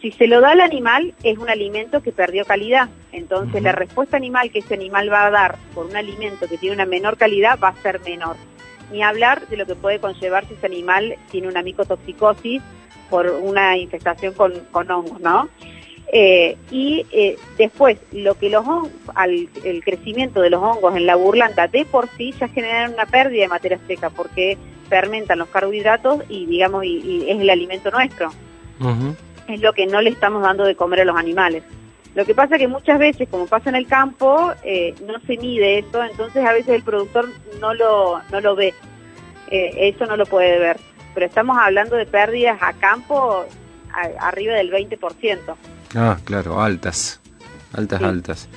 [0.00, 2.88] Si se lo da al animal, es un alimento que perdió calidad.
[3.12, 6.76] Entonces, la respuesta animal que ese animal va a dar por un alimento que tiene
[6.76, 8.36] una menor calidad va a ser menor.
[8.90, 12.62] Ni hablar de lo que puede conllevar si ese animal tiene una micotoxicosis
[13.10, 15.50] por una infestación con, con hongos, ¿no?
[16.12, 21.04] Eh, y eh, después, lo que los hongos, al, el crecimiento de los hongos en
[21.06, 24.56] la burlanda de por sí ya generan una pérdida de materia seca porque
[24.88, 28.30] fermentan los carbohidratos y digamos y, y es el alimento nuestro.
[29.48, 31.62] Es lo que no le estamos dando de comer a los animales.
[32.14, 35.78] Lo que pasa que muchas veces, como pasa en el campo, eh, no se mide
[35.80, 37.28] eso, entonces a veces el productor
[37.60, 38.72] no lo, no lo ve.
[39.50, 40.76] Eso no lo puede ver.
[41.14, 43.44] Pero estamos hablando de pérdidas a campo
[43.92, 45.56] a- arriba del 20%.
[45.94, 47.20] Ah, claro, altas.
[47.72, 48.48] Altas, altas.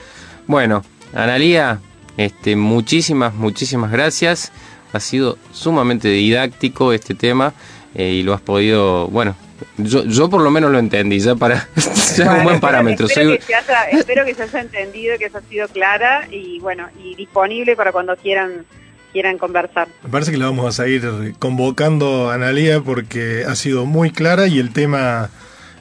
[0.47, 1.79] Bueno, Analía,
[2.17, 4.51] este, muchísimas, muchísimas gracias.
[4.93, 7.53] Ha sido sumamente didáctico este tema
[7.95, 9.35] eh, y lo has podido, bueno,
[9.77, 13.07] yo, yo por lo menos lo entendí, ya para ya es un buen parámetro.
[13.07, 16.27] Espero, Soy- que se haya, espero que se haya entendido, que se ha sido clara
[16.31, 18.65] y bueno, y disponible para cuando quieran
[19.13, 19.89] quieran conversar.
[20.03, 24.47] Me parece que la vamos a seguir convocando a Analia porque ha sido muy clara
[24.47, 25.29] y el tema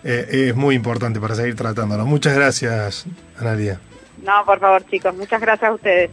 [0.05, 2.07] eh, es muy importante para seguir tratándolo.
[2.07, 3.07] Muchas gracias,
[3.39, 3.81] Analia.
[4.23, 6.11] No, por favor, chicos, muchas gracias a ustedes.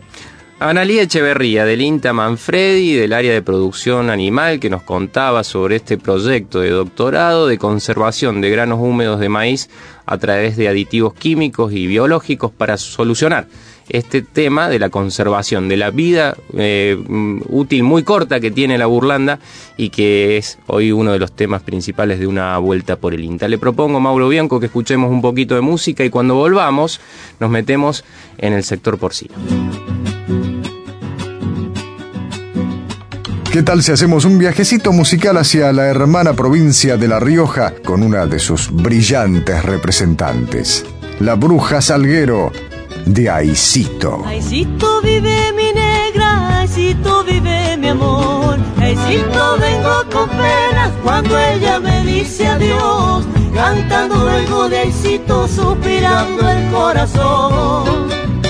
[0.60, 6.00] Analía Echeverría del INTA Manfredi del área de producción animal que nos contaba sobre este
[6.00, 9.70] proyecto de doctorado de conservación de granos húmedos de maíz
[10.08, 13.46] a través de aditivos químicos y biológicos para solucionar
[13.90, 16.98] este tema de la conservación de la vida eh,
[17.50, 19.40] útil muy corta que tiene la burlanda
[19.78, 23.48] y que es hoy uno de los temas principales de una vuelta por el INTA.
[23.48, 27.00] Le propongo, Mauro Bianco, que escuchemos un poquito de música y cuando volvamos
[27.40, 28.04] nos metemos
[28.38, 29.36] en el sector porcino.
[33.52, 38.04] ¿Qué tal si hacemos un viajecito musical hacia la hermana provincia de La Rioja con
[38.04, 40.86] una de sus brillantes representantes?
[41.20, 42.52] La bruja Salguero
[43.08, 44.24] de Aicito.
[44.26, 48.58] Aicito vive mi negra, Aicito vive mi amor.
[48.80, 53.26] Aicito vengo con penas cuando ella me dice adiós.
[53.54, 58.47] Cantando luego de Aicito, suspirando el corazón.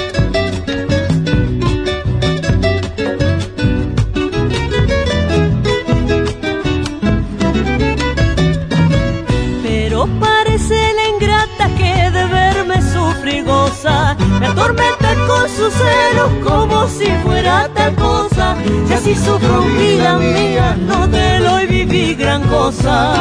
[14.39, 18.55] Me atormenta con sus celos como si fuera tal cosa.
[18.87, 23.13] Si así sufro vida mía, no te lo viví gran cosa.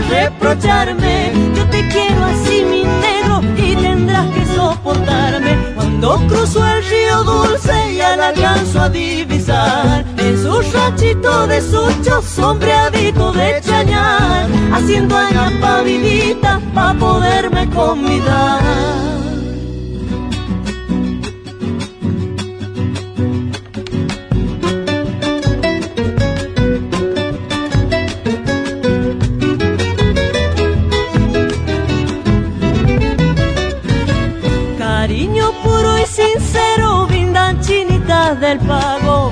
[0.00, 1.32] Reprocharme.
[1.54, 5.56] Yo te quiero así, mi negro, y tendrás que soportarme.
[5.74, 10.04] Cuando cruzo el río dulce ya la alcanzo a divisar.
[10.18, 18.60] En su ranchito de sucho, sombreadito de chañar, haciendo añas paviditas pa' poderme convidar.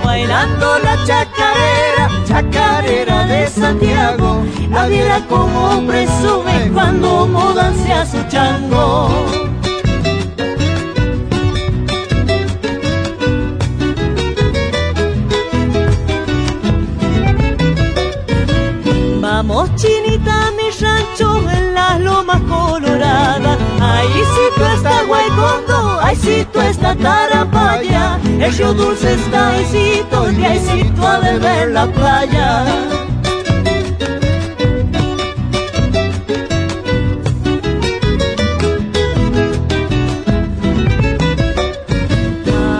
[0.04, 2.08] Bailando la chacarera.
[2.26, 9.08] chacarera de Santiago, la viera como presume cuando mudanse a su chango.
[19.20, 21.59] Vamos chinita mi rancho
[24.00, 26.60] Ahí sí tú está Guaycondo, ahí sí tú
[27.02, 30.02] Tarapaya El río dulce está ahí sí
[30.38, 32.64] y ahí sí tú ha de ver la playa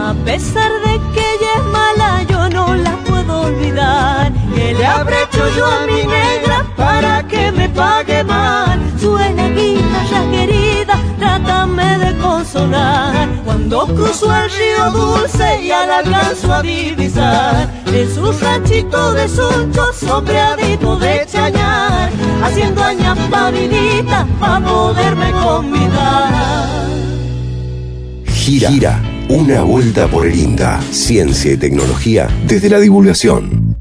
[0.09, 4.33] A pesar de que ella es mala, yo no la puedo olvidar.
[4.55, 8.81] Que le habré hecho yo a mi negra para que me pague mal.
[9.01, 9.49] Suena
[11.91, 13.43] trátame de consolar.
[13.45, 19.93] Cuando cruzo el río dulce y al alcanzo a divisar, en su ranchito de suncho
[19.93, 22.11] sombreadito de chañar,
[22.43, 26.89] haciendo añapadilita para poderme convidar.
[28.27, 28.71] Gira.
[28.71, 29.03] Gira.
[29.29, 30.81] Una vuelta por el INDA.
[30.91, 33.77] Ciencia y tecnología desde la divulgación.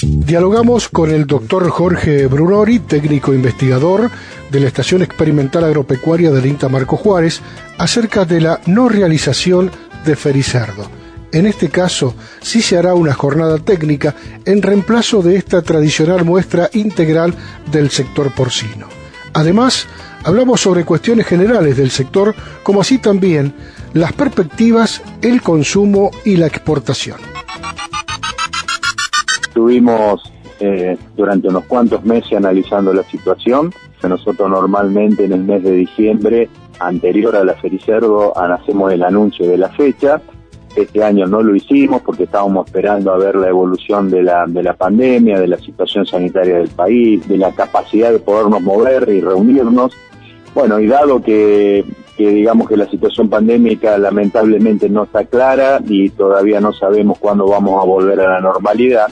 [0.00, 4.10] Dialogamos con el doctor Jorge Brunori, técnico investigador
[4.50, 7.40] de la Estación Experimental Agropecuaria del INTA Marco Juárez,
[7.78, 9.70] acerca de la no realización
[10.04, 10.88] de fericerdo.
[11.30, 14.14] En este caso, sí se hará una jornada técnica
[14.46, 17.34] en reemplazo de esta tradicional muestra integral
[17.70, 18.88] del sector porcino.
[19.34, 19.86] Además,
[20.24, 23.52] hablamos sobre cuestiones generales del sector, como así también
[23.92, 27.18] las perspectivas, el consumo y la exportación.
[29.42, 33.72] Estuvimos eh, durante unos cuantos meses analizando la situación.
[34.06, 39.58] Nosotros normalmente en el mes de diciembre, anterior a la Fericerdo, hacemos el anuncio de
[39.58, 40.20] la fecha.
[40.76, 44.62] Este año no lo hicimos porque estábamos esperando a ver la evolución de la, de
[44.62, 49.20] la pandemia, de la situación sanitaria del país, de la capacidad de podernos mover y
[49.20, 49.92] reunirnos.
[50.54, 51.84] Bueno, y dado que,
[52.16, 57.46] que digamos que la situación pandémica lamentablemente no está clara y todavía no sabemos cuándo
[57.46, 59.08] vamos a volver a la normalidad,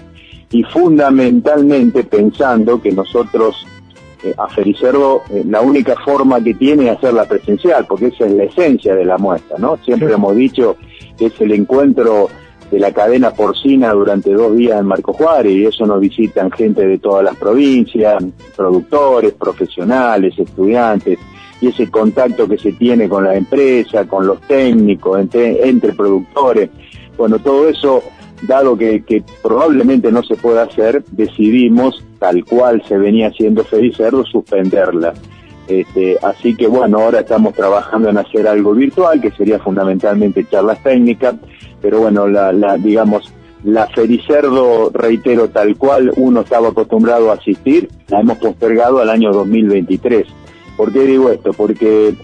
[0.50, 3.66] y fundamentalmente pensando que nosotros
[4.26, 8.32] eh, a Fericerdo eh, la única forma que tiene es hacerla presencial, porque esa es
[8.32, 9.78] la esencia de la muestra, ¿no?
[9.84, 10.76] Siempre hemos dicho
[11.16, 12.28] que es el encuentro
[12.70, 16.86] de la cadena porcina durante dos días en Marco Juárez y eso nos visitan gente
[16.86, 18.24] de todas las provincias,
[18.56, 21.18] productores, profesionales, estudiantes
[21.60, 26.70] y ese contacto que se tiene con la empresa, con los técnicos, entre, entre productores.
[27.16, 28.02] Bueno, todo eso
[28.42, 34.24] dado que, que, probablemente no se pueda hacer, decidimos, tal cual se venía haciendo Felicerdo,
[34.24, 35.14] suspenderla.
[35.68, 40.82] Este, así que bueno, ahora estamos trabajando en hacer algo virtual, que sería fundamentalmente charlas
[40.82, 41.34] técnicas,
[41.80, 43.32] pero bueno, la, la digamos,
[43.64, 49.32] la Fericerdo, reitero, tal cual uno estaba acostumbrado a asistir, la hemos postergado al año
[49.32, 50.26] 2023.
[50.76, 51.52] ¿Por qué digo esto?
[51.52, 52.14] Porque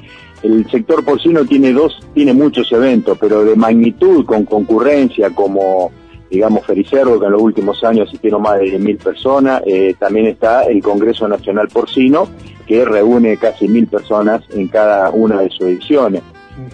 [0.43, 5.91] el sector porcino tiene dos, tiene muchos eventos, pero de magnitud, con concurrencia, como
[6.33, 10.65] digamos Fericerdo, que en los últimos años asistieron más de 10.000 personas, eh, también está
[10.65, 12.27] el Congreso Nacional Porcino,
[12.67, 16.23] que reúne casi mil personas en cada una de sus ediciones.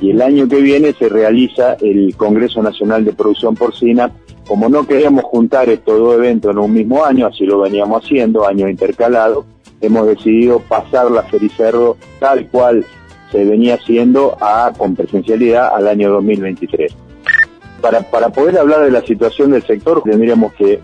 [0.00, 4.12] Y el año que viene se realiza el Congreso Nacional de Producción Porcina.
[4.46, 8.46] Como no queríamos juntar estos dos eventos en un mismo año, así lo veníamos haciendo,
[8.46, 9.44] años intercalados,
[9.80, 12.84] hemos decidido pasar la Fericerdo tal cual
[13.32, 17.07] se venía haciendo a, con presencialidad al año 2023.
[17.80, 20.80] Para, para poder hablar de la situación del sector, tendríamos que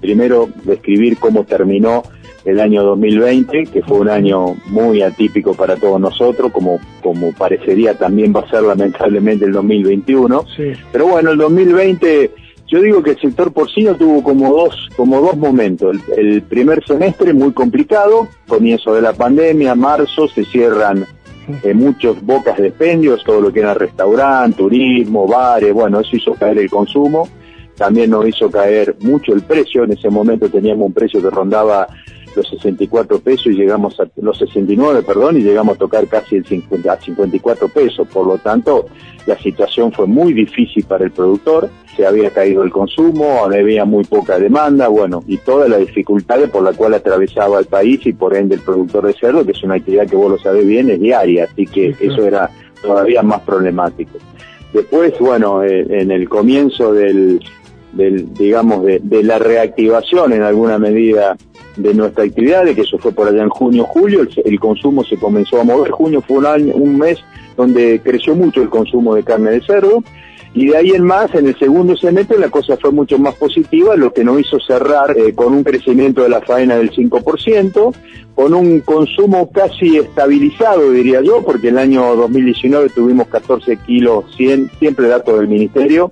[0.00, 2.02] primero describir cómo terminó
[2.46, 7.98] el año 2020, que fue un año muy atípico para todos nosotros, como, como parecería
[7.98, 10.44] también va a ser lamentablemente el 2021.
[10.92, 12.30] Pero bueno, el 2020,
[12.68, 15.96] yo digo que el sector porcino tuvo como dos, como dos momentos.
[16.16, 21.04] El, el primer semestre muy complicado, comienzo de la pandemia, marzo, se cierran
[21.62, 26.34] eh, muchos bocas de expendios, todo lo que era restaurante, turismo, bares, bueno, eso hizo
[26.34, 27.28] caer el consumo,
[27.76, 31.86] también nos hizo caer mucho el precio, en ese momento teníamos un precio que rondaba
[32.36, 36.44] los 64 pesos y llegamos a los 69, perdón, y llegamos a tocar casi el
[36.44, 38.86] 50, a 54 pesos, por lo tanto,
[39.26, 44.04] la situación fue muy difícil para el productor, se había caído el consumo, había muy
[44.04, 48.36] poca demanda, bueno, y todas las dificultades por las cuales atravesaba el país y por
[48.36, 51.00] ende el productor de cerdo, que es una actividad que vos lo sabés bien, es
[51.00, 52.50] diaria, así que eso era
[52.82, 54.18] todavía más problemático.
[54.72, 57.40] Después, bueno, eh, en el comienzo del,
[57.96, 61.36] del digamos, de, de la reactivación en alguna medida
[61.76, 65.16] de nuestra actividad, de que eso fue por allá en junio, julio, el, consumo se
[65.16, 65.90] comenzó a mover.
[65.90, 67.18] Junio fue un, año, un mes
[67.56, 70.02] donde creció mucho el consumo de carne de cerdo
[70.54, 73.94] Y de ahí en más, en el segundo semestre la cosa fue mucho más positiva,
[73.96, 77.94] lo que nos hizo cerrar eh, con un crecimiento de la faena del 5%,
[78.34, 84.70] con un consumo casi estabilizado, diría yo, porque el año 2019 tuvimos 14 kilos 100,
[84.78, 86.10] siempre datos del Ministerio,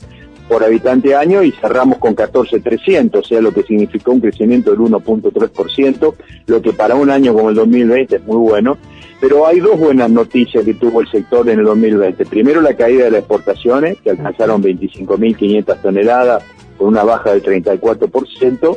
[0.49, 4.81] por habitante año y cerramos con 14.300, o sea, lo que significó un crecimiento del
[4.81, 6.15] 1.3%,
[6.47, 8.77] lo que para un año como el 2020 es muy bueno.
[9.21, 12.27] Pero hay dos buenas noticias que tuvo el sector en el 2020.
[12.27, 16.45] Primero, la caída de las exportaciones, que alcanzaron 25.500 toneladas,
[16.77, 18.77] con una baja del 34%.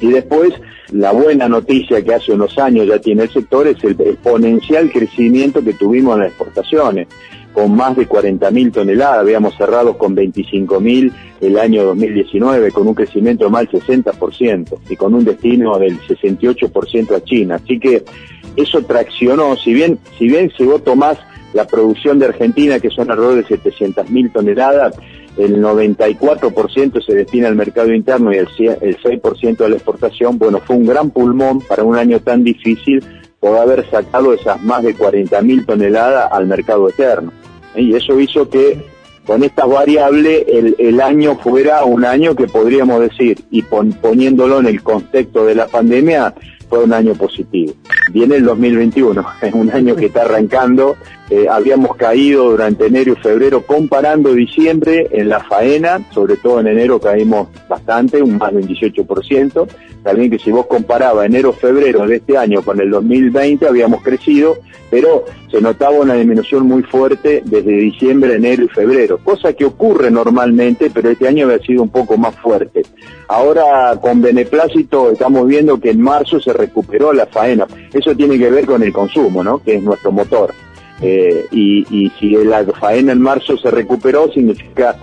[0.00, 0.54] Y después,
[0.90, 5.62] la buena noticia que hace unos años ya tiene el sector es el exponencial crecimiento
[5.62, 7.08] que tuvimos en las exportaciones,
[7.58, 13.46] con más de 40.000 toneladas, habíamos cerrado con 25.000 el año 2019, con un crecimiento
[13.46, 17.56] de más del 60% y con un destino del 68% a China.
[17.56, 18.04] Así que
[18.54, 21.18] eso traccionó, si bien, si bien si vos tomás
[21.52, 24.94] la producción de Argentina, que son alrededor de 700.000 toneladas,
[25.36, 30.76] el 94% se destina al mercado interno y el 6% de la exportación, bueno, fue
[30.76, 33.02] un gran pulmón para un año tan difícil
[33.40, 37.32] poder haber sacado esas más de 40.000 toneladas al mercado externo.
[37.74, 38.84] Y eso hizo que
[39.26, 44.66] con estas variables el, el, año fuera un año que podríamos decir, y poniéndolo en
[44.66, 46.34] el contexto de la pandemia,
[46.68, 47.74] fue un año positivo.
[48.12, 50.96] Viene el 2021, es un año que está arrancando.
[51.30, 56.68] Eh, habíamos caído durante enero y febrero comparando diciembre en la faena, sobre todo en
[56.68, 59.68] enero caímos bastante, un más de un 18%.
[60.02, 64.56] También que si vos comparabas enero-febrero de este año con el 2020 habíamos crecido,
[64.90, 70.10] pero se notaba una disminución muy fuerte desde diciembre, enero y febrero, cosa que ocurre
[70.10, 72.82] normalmente, pero este año había sido un poco más fuerte.
[73.26, 77.66] Ahora con beneplácito estamos viendo que en marzo se recuperó la faena.
[77.92, 79.62] Eso tiene que ver con el consumo, ¿no?
[79.62, 80.54] Que es nuestro motor.
[81.00, 84.96] Eh, y, y si la faena en marzo se recuperó, significa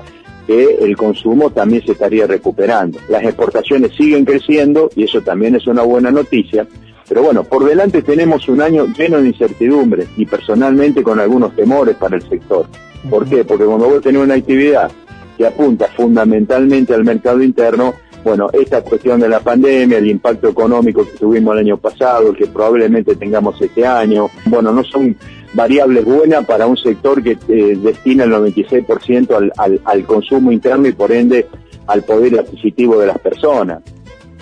[0.45, 2.99] que el consumo también se estaría recuperando.
[3.09, 6.67] Las exportaciones siguen creciendo y eso también es una buena noticia.
[7.07, 11.95] Pero bueno, por delante tenemos un año lleno de incertidumbre y personalmente con algunos temores
[11.95, 12.65] para el sector.
[13.09, 13.43] ¿Por qué?
[13.43, 14.91] Porque cuando vos tenés una actividad
[15.37, 17.93] que apunta fundamentalmente al mercado interno,
[18.23, 22.35] bueno, esta cuestión de la pandemia, el impacto económico que tuvimos el año pasado, el
[22.35, 25.15] que probablemente tengamos este año, bueno, no son
[25.55, 30.87] variables buenas para un sector que eh, destina el 96% al, al, al consumo interno
[30.87, 31.47] y por ende
[31.87, 33.81] al poder adquisitivo de las personas.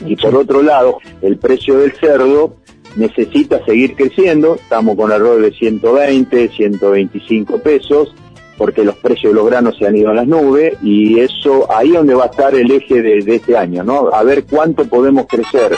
[0.06, 2.56] Y por otro lado, el precio del cerdo
[2.96, 8.14] necesita seguir creciendo, estamos con alrededor de 120, 125 pesos,
[8.58, 11.92] porque los precios de los granos se han ido a las nubes y eso ahí
[11.92, 14.10] donde va a estar el eje de, de este año, ¿no?
[14.14, 15.76] A ver cuánto podemos crecer.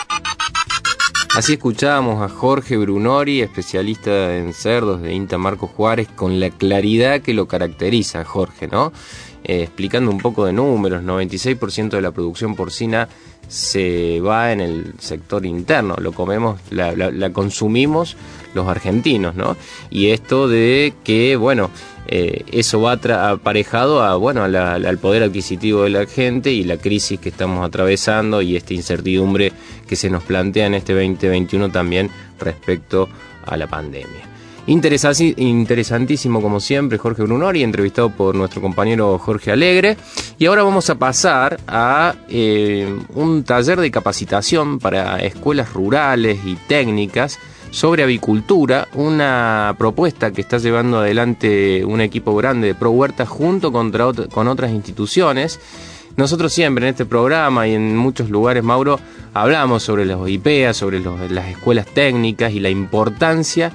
[1.35, 7.19] Así escuchábamos a Jorge Brunori, especialista en cerdos de INTA Marco Juárez, con la claridad
[7.19, 8.93] que lo caracteriza, Jorge, ¿no?
[9.43, 13.09] Eh, explicando un poco de números, 96% de la producción porcina
[13.49, 18.15] se va en el sector interno, lo comemos, la, la, la consumimos
[18.53, 19.57] los argentinos, ¿no?
[19.89, 21.69] Y esto de que, bueno,
[22.07, 27.19] eh, eso va aparejado a, bueno, al poder adquisitivo de la gente y la crisis
[27.19, 29.51] que estamos atravesando y esta incertidumbre
[29.87, 33.09] que se nos plantea en este 2021 también respecto
[33.45, 34.35] a la pandemia.
[34.67, 39.95] Interesantísimo como siempre Jorge Brunori, entrevistado por nuestro compañero Jorge Alegre.
[40.39, 46.55] Y ahora vamos a pasar a eh, un taller de capacitación para escuelas rurales y
[46.55, 47.37] técnicas
[47.71, 53.71] sobre avicultura, una propuesta que está llevando adelante un equipo grande de Pro Huerta junto
[53.71, 55.59] contra con otras instituciones.
[56.15, 58.99] Nosotros siempre en este programa y en muchos lugares, Mauro,
[59.33, 63.71] hablamos sobre los IPEA, sobre las escuelas técnicas y la importancia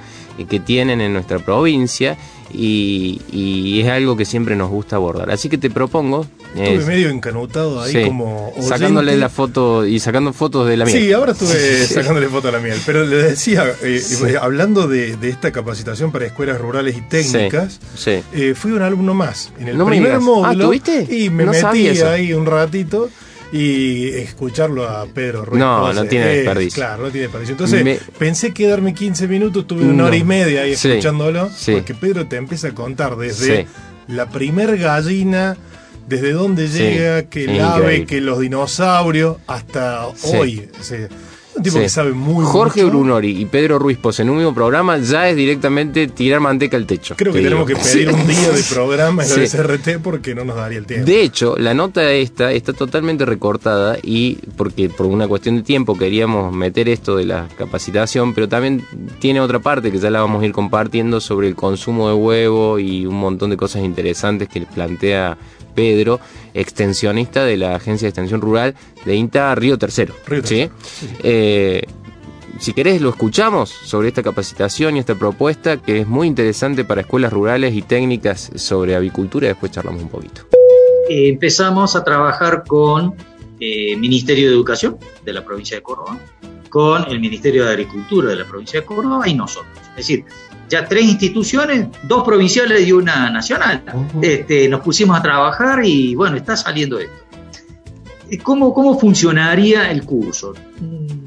[0.48, 2.16] que tienen en nuestra provincia
[2.52, 5.30] y, y, es algo que siempre nos gusta abordar.
[5.30, 6.26] Así que te propongo.
[6.54, 8.48] Estuve es, medio encanutado ahí sí, como.
[8.48, 8.68] Oyente.
[8.68, 10.98] Sacándole la foto y sacando fotos de la miel.
[10.98, 12.78] Sí, ahora estuve sacándole foto a la miel.
[12.84, 14.34] Pero le decía, eh, sí.
[14.40, 19.14] hablando de, de, esta capacitación para escuelas rurales y técnicas, sí, eh, fui un alumno
[19.14, 19.52] más.
[19.58, 20.48] En el no primer módulo.
[20.48, 21.06] Ah, ¿tuviste?
[21.08, 23.10] Y me no metí ahí un ratito
[23.52, 25.58] y escucharlo a Pedro Ruiz.
[25.58, 26.82] No, no tiene desperdicio.
[26.82, 27.52] Claro, no tiene desperdicio.
[27.52, 27.98] Entonces me...
[28.18, 30.06] pensé quedarme 15 minutos, tuve una no.
[30.06, 31.72] hora y media ahí sí, escuchándolo, sí.
[31.72, 33.66] porque Pedro te empieza a contar desde
[34.06, 35.56] la primer gallina,
[36.08, 40.68] desde dónde llega, que el ave, que los dinosaurios, hasta hoy.
[40.78, 41.08] O sea,
[41.60, 41.82] un tipo sí.
[41.82, 42.90] que sabe muy Jorge mucho.
[42.90, 46.86] Brunori y Pedro Ruiz Pos en un mismo programa ya es directamente tirar manteca al
[46.86, 47.14] techo.
[47.16, 49.46] Creo que tenemos que pedir un día de programa en sí.
[49.46, 51.06] SRT porque no nos daría el tiempo.
[51.06, 55.96] De hecho, la nota esta está totalmente recortada y porque por una cuestión de tiempo
[55.96, 58.84] queríamos meter esto de la capacitación, pero también
[59.18, 62.78] tiene otra parte que ya la vamos a ir compartiendo sobre el consumo de huevo
[62.78, 65.36] y un montón de cosas interesantes que plantea
[65.74, 66.20] Pedro,
[66.54, 70.14] extensionista de la Agencia de Extensión Rural de INTA Río Tercero.
[70.26, 70.68] Río ¿sí?
[71.22, 71.82] Eh,
[72.58, 77.00] si querés lo escuchamos sobre esta capacitación y esta propuesta que es muy interesante para
[77.00, 80.42] escuelas rurales y técnicas sobre avicultura y después charlamos un poquito.
[81.08, 83.14] Eh, empezamos a trabajar con
[83.58, 86.18] el Ministerio de Educación de la provincia de Córdoba,
[86.68, 89.78] con el Ministerio de Agricultura de la provincia de Córdoba y nosotros.
[89.90, 90.24] Es decir,
[90.70, 93.82] ya tres instituciones, dos provinciales y una nacional.
[94.22, 97.12] este, nos pusimos a trabajar y bueno, está saliendo esto.
[98.30, 100.54] Eh, ¿Cómo, cómo funcionaría el curso?
[100.80, 101.24] Mm,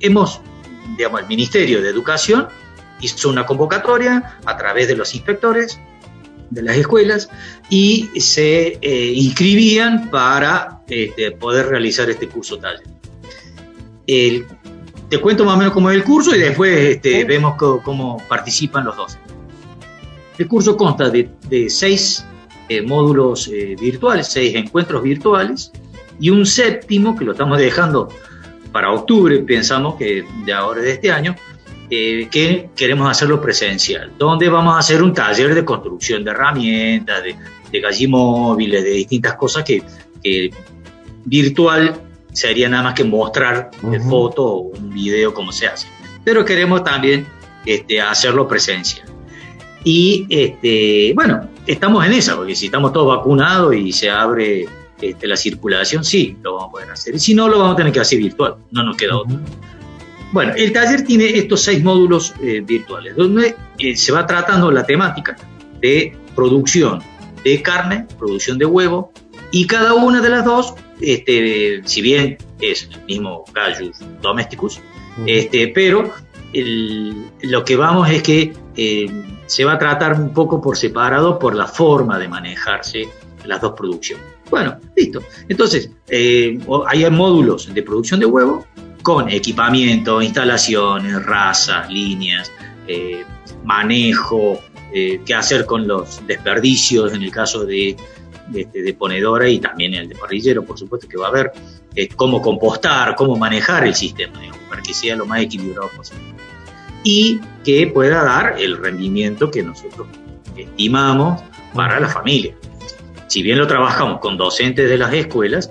[0.00, 0.40] Hemos,
[0.96, 2.46] digamos, el Ministerio de Educación
[3.00, 5.78] hizo una convocatoria a través de los inspectores
[6.50, 7.28] de las escuelas
[7.68, 12.82] y se eh, inscribían para este, poder realizar este curso taller.
[14.06, 14.46] El-
[15.08, 18.22] te cuento más o menos cómo es el curso y después este, vemos co- cómo
[18.28, 19.18] participan los dos.
[20.36, 22.24] El curso consta de, de seis
[22.68, 25.72] eh, módulos eh, virtuales, seis encuentros virtuales
[26.20, 28.08] y un séptimo que lo estamos dejando
[28.72, 31.34] para octubre, pensamos que de ahora de este año,
[31.90, 37.24] eh, que queremos hacerlo presencial, donde vamos a hacer un taller de construcción de herramientas,
[37.24, 37.34] de,
[37.72, 39.82] de gallimóviles, de distintas cosas que,
[40.22, 40.50] que
[41.24, 41.98] virtual
[42.38, 45.88] sería nada más que mostrar de foto o un video como se hace.
[46.22, 47.26] Pero queremos también
[47.66, 49.08] este, hacerlo presencial.
[49.82, 54.68] Y este, bueno, estamos en esa, porque si estamos todos vacunados y se abre
[55.00, 57.16] este, la circulación, sí, lo vamos a poder hacer.
[57.16, 59.36] Y si no, lo vamos a tener que hacer virtual, no nos queda otro.
[60.30, 64.86] Bueno, el taller tiene estos seis módulos eh, virtuales, donde eh, se va tratando la
[64.86, 65.36] temática
[65.80, 67.02] de producción
[67.42, 69.10] de carne, producción de huevo,
[69.50, 74.80] y cada una de las dos, este, si bien es el mismo Gallus domesticus,
[75.26, 76.12] este, pero
[76.52, 79.06] el- lo que vamos es que eh,
[79.46, 83.08] se va a tratar un poco por separado por la forma de manejarse
[83.44, 84.24] las dos producciones.
[84.50, 85.22] Bueno, listo.
[85.48, 88.66] Entonces, eh, hay módulos de producción de huevo
[89.02, 92.50] con equipamiento, instalaciones, razas, líneas,
[92.86, 93.24] eh,
[93.64, 94.60] manejo,
[94.92, 97.96] eh, qué hacer con los desperdicios en el caso de,
[98.54, 101.52] este, de ponedora y también el de parrillero, por supuesto que va a haber,
[101.94, 106.34] eh, cómo compostar, cómo manejar el sistema, digamos, para que sea lo más equilibrado posible.
[107.04, 110.08] Y que pueda dar el rendimiento que nosotros
[110.56, 111.42] estimamos
[111.74, 112.54] para la familia.
[113.28, 115.70] Si bien lo trabajamos con docentes de las escuelas,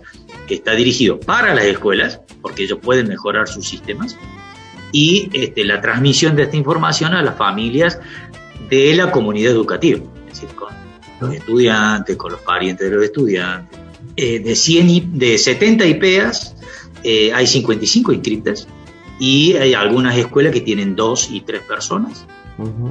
[0.56, 4.18] está dirigido para las escuelas, porque ellos pueden mejorar sus sistemas,
[4.92, 8.00] y este, la transmisión de esta información a las familias
[8.70, 10.74] de la comunidad educativa, es decir, con
[11.20, 13.80] los estudiantes, con los parientes de los estudiantes.
[14.16, 16.56] Eh, de, 100 I- de 70 IPEAs
[17.04, 18.68] eh, hay 55 inscritas
[19.20, 22.26] y hay algunas escuelas que tienen dos y tres personas,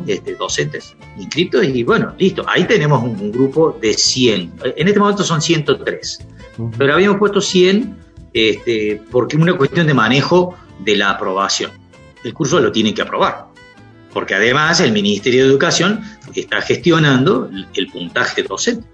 [0.07, 4.53] este, docentes inscritos y bueno, listo, ahí tenemos un, un grupo de 100.
[4.77, 6.19] En este momento son 103,
[6.79, 7.97] pero habíamos puesto 100
[8.33, 11.73] este, porque es una cuestión de manejo de la aprobación.
[12.23, 13.47] El curso lo tienen que aprobar,
[14.17, 16.01] porque además el Ministerio de Educación
[16.35, 18.87] está gestionando el, puntaje docente,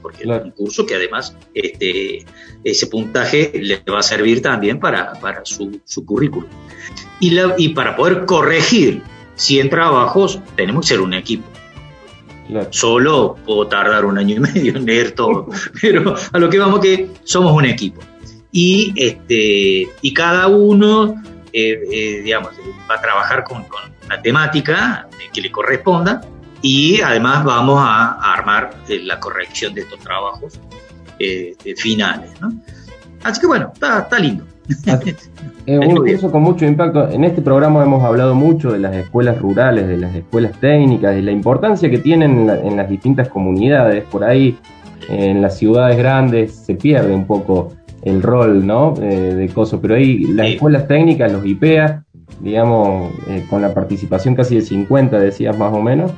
[0.00, 2.24] porque es un curso que además este,
[2.62, 6.48] ese puntaje le va a servir también para, para su, su currículum.
[7.18, 9.02] Y, la- y para poder corregir
[9.34, 11.48] 100 trabajos tenemos que ser un equipo.
[12.70, 15.48] Solo puedo tardar un año y medio en leer todo,
[15.82, 18.00] pero a lo que vamos que somos un equipo.
[18.52, 21.20] Y, este, y cada uno,
[21.52, 22.50] eh, eh, digamos,
[22.90, 26.20] va a trabajar con, con la temática que le corresponda
[26.62, 30.58] y además vamos a, a armar eh, la corrección de estos trabajos
[31.18, 32.30] eh, eh, finales.
[32.40, 32.52] ¿no?
[33.24, 34.44] Así que bueno, está, está lindo.
[35.66, 37.10] Eh, un curso con mucho impacto.
[37.10, 41.20] En este programa hemos hablado mucho de las escuelas rurales, de las escuelas técnicas, de
[41.20, 44.02] la importancia que tienen en, la- en las distintas comunidades.
[44.04, 44.58] Por ahí,
[45.10, 48.94] eh, en las ciudades grandes, se pierde un poco el rol ¿no?
[49.00, 49.80] Eh, de coso.
[49.80, 52.04] Pero ahí las escuelas técnicas, los IPEA,
[52.40, 56.10] digamos, eh, con la participación casi de 50, decías más o menos.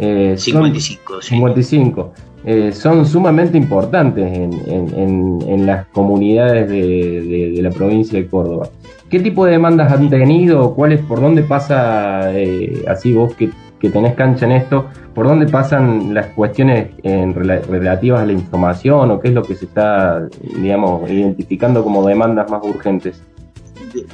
[0.00, 1.28] eh, son- 55, sí.
[1.34, 2.12] 55.
[2.44, 6.80] eh, son sumamente importantes en, en- en- en las comunidades de,
[7.22, 8.68] de- de la provincia de Córdoba.
[9.10, 10.72] ¿Qué tipo de demandas han tenido?
[10.74, 13.50] ¿Cuáles, por dónde pasa, eh, así vos que,
[13.80, 18.32] que tenés cancha en esto, por dónde pasan las cuestiones en rela- relativas a la
[18.32, 20.26] información o qué es lo que se está,
[20.56, 23.20] digamos, identificando como demandas más urgentes?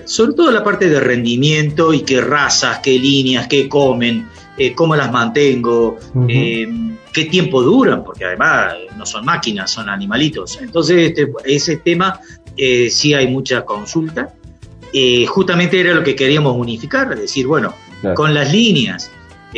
[0.05, 4.95] sobre todo la parte de rendimiento y qué razas, qué líneas, qué comen, eh, cómo
[4.95, 5.97] las mantengo,
[6.29, 6.69] eh,
[7.13, 10.61] qué tiempo duran, porque además no son máquinas, son animalitos.
[10.63, 12.21] Entonces, este, ese tema
[12.57, 14.33] eh, sí hay mucha consulta.
[15.27, 18.15] Justamente era lo que queríamos unificar, decir, bueno, Claro.
[18.17, 19.11] con las líneas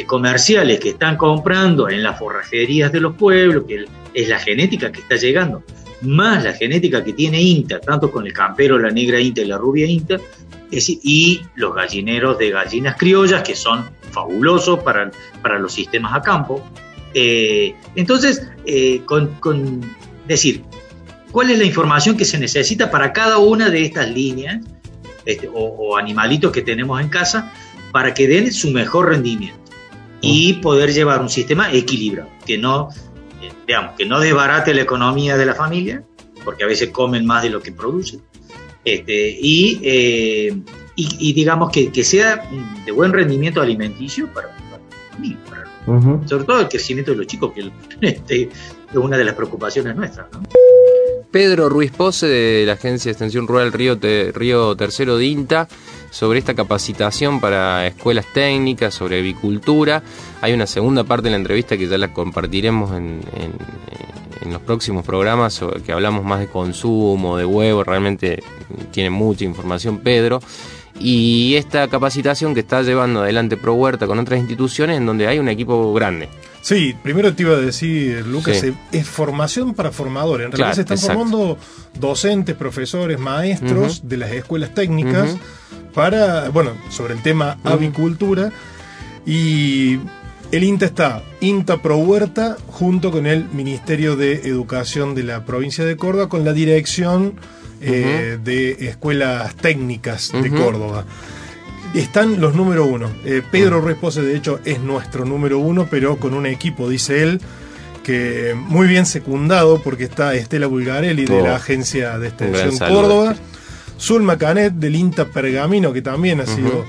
[0.05, 5.01] comerciales que están comprando en las forrajerías de los pueblos, que es la genética que
[5.01, 5.63] está llegando,
[6.03, 9.59] más la genética que tiene INTA, tanto con el campero, la negra INTA y la
[9.59, 10.19] rubia INTA,
[10.71, 15.11] y los gallineros de gallinas criollas, que son fabulosos para,
[15.43, 16.63] para los sistemas a campo.
[17.15, 19.81] Eh, entonces, eh, con,
[20.27, 20.63] decir,
[21.31, 24.59] ¿cuál es la información que se necesita para cada una de estas líneas
[25.25, 27.53] este, o animalitos que tenemos en casa
[27.93, 29.66] para que den su mejor rendimiento?
[30.21, 32.89] Y poder llevar un sistema equilibrado, que no,
[33.43, 36.03] eh, digamos, que no desbarate la economía de la familia,
[36.45, 38.23] porque a veces comen más de lo que producen,
[38.85, 40.57] este, y, eh,
[40.95, 42.49] y, digamos que, que, sea
[42.85, 44.49] de buen rendimiento alimenticio para,
[45.51, 49.95] para, sobre todo el crecimiento de los chicos, que este, es una de las preocupaciones
[49.97, 50.27] nuestras.
[51.37, 53.99] Pedro Ruiz Pose de la Agencia de Extensión Rural Río,
[54.33, 55.69] Río Tercero de INTA
[56.09, 60.03] sobre esta capacitación para escuelas técnicas, sobre avicultura.
[60.41, 63.21] Hay una segunda parte de la entrevista que ya la compartiremos en,
[64.51, 68.43] los próximos programas, que hablamos más de consumo, de huevo, realmente
[68.91, 70.41] tiene mucha información Pedro.
[70.99, 75.39] Y esta capacitación que está llevando adelante Pro Huerta con otras instituciones en donde hay
[75.39, 76.31] un equipo grande.
[76.67, 78.61] Sí, primero te iba a decir, Lucas,
[78.91, 80.47] es formación para formadores.
[80.47, 81.57] En realidad se están formando
[82.01, 85.37] docentes, profesores, maestros de las escuelas técnicas
[85.95, 88.51] para, bueno, sobre el tema avicultura.
[89.25, 90.01] Y
[90.51, 95.85] el INTA está, INTA Pro Huerta, junto con el Ministerio de Educación de la provincia
[95.85, 97.35] de Córdoba, con la dirección
[97.81, 101.05] eh, de escuelas técnicas de Córdoba
[102.01, 103.11] están los número uno.
[103.25, 107.23] Eh, Pedro Ruiz Pose, de hecho, es nuestro número uno, pero con un equipo, dice
[107.23, 107.41] él,
[108.03, 113.35] que muy bien secundado, porque está Estela Bulgarelli de la oh, Agencia de Extensión Córdoba,
[113.99, 116.85] Zulma Canet del INTA Pergamino, que también ha sido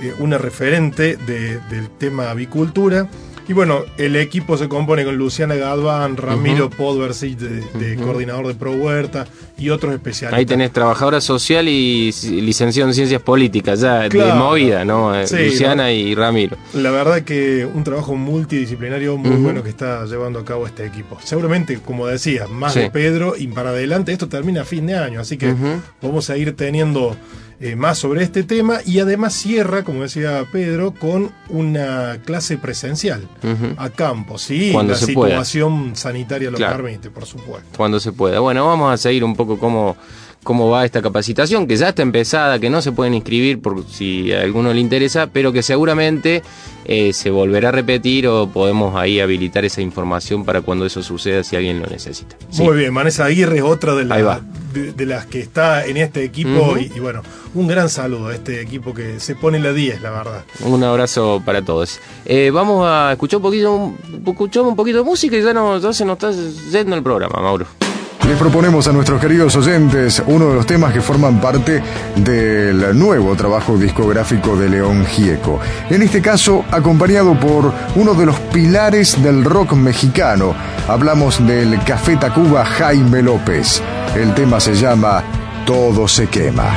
[0.00, 3.08] eh, una referente del tema avicultura.
[3.48, 8.72] Y bueno, el equipo se compone con Luciana Gadvan, Ramiro uh de, coordinador de Pro
[8.72, 9.26] Huerta
[9.58, 10.38] y otros especialistas.
[10.38, 15.14] Ahí tenés trabajadora social y licenciado en ciencias políticas, ya de movida, ¿no?
[15.14, 16.56] Eh, Luciana y Ramiro.
[16.74, 21.18] La verdad que un trabajo multidisciplinario muy bueno que está llevando a cabo este equipo.
[21.24, 25.20] Seguramente, como decía, más de Pedro y para adelante, esto termina a fin de año,
[25.20, 25.54] así que
[26.00, 27.16] vamos a ir teniendo
[27.62, 33.28] eh, más sobre este tema y además cierra, como decía Pedro, con una clase presencial
[33.76, 34.70] a campo, ¿sí?
[34.72, 37.68] Cuando la situación sanitaria lo permite, por supuesto.
[37.76, 38.40] Cuando se pueda.
[38.40, 39.96] Bueno, vamos a seguir un poco cómo
[40.42, 44.32] cómo va esta capacitación, que ya está empezada, que no se pueden inscribir por si
[44.32, 46.42] a alguno le interesa, pero que seguramente
[46.84, 51.44] eh, se volverá a repetir o podemos ahí habilitar esa información para cuando eso suceda
[51.44, 52.36] si alguien lo necesita.
[52.58, 54.04] Muy bien, Vanessa Aguirre es otra de,
[54.92, 57.22] de, las que está en este equipo y, bueno,
[57.54, 60.44] un gran saludo a este equipo que se pone la 10, la verdad.
[60.64, 62.00] Un abrazo para todos.
[62.24, 63.96] Eh, vamos a escuchar un poquito, un,
[64.66, 66.32] un poquito de música y ya, no, ya se nos está
[66.70, 67.66] yendo el programa, Mauro.
[68.32, 71.82] Les proponemos a nuestros queridos oyentes uno de los temas que forman parte
[72.16, 75.60] del nuevo trabajo discográfico de León Gieco.
[75.90, 80.54] En este caso, acompañado por uno de los pilares del rock mexicano.
[80.88, 83.82] Hablamos del Café Tacuba Jaime López.
[84.16, 85.22] El tema se llama
[85.66, 86.74] Todo se quema.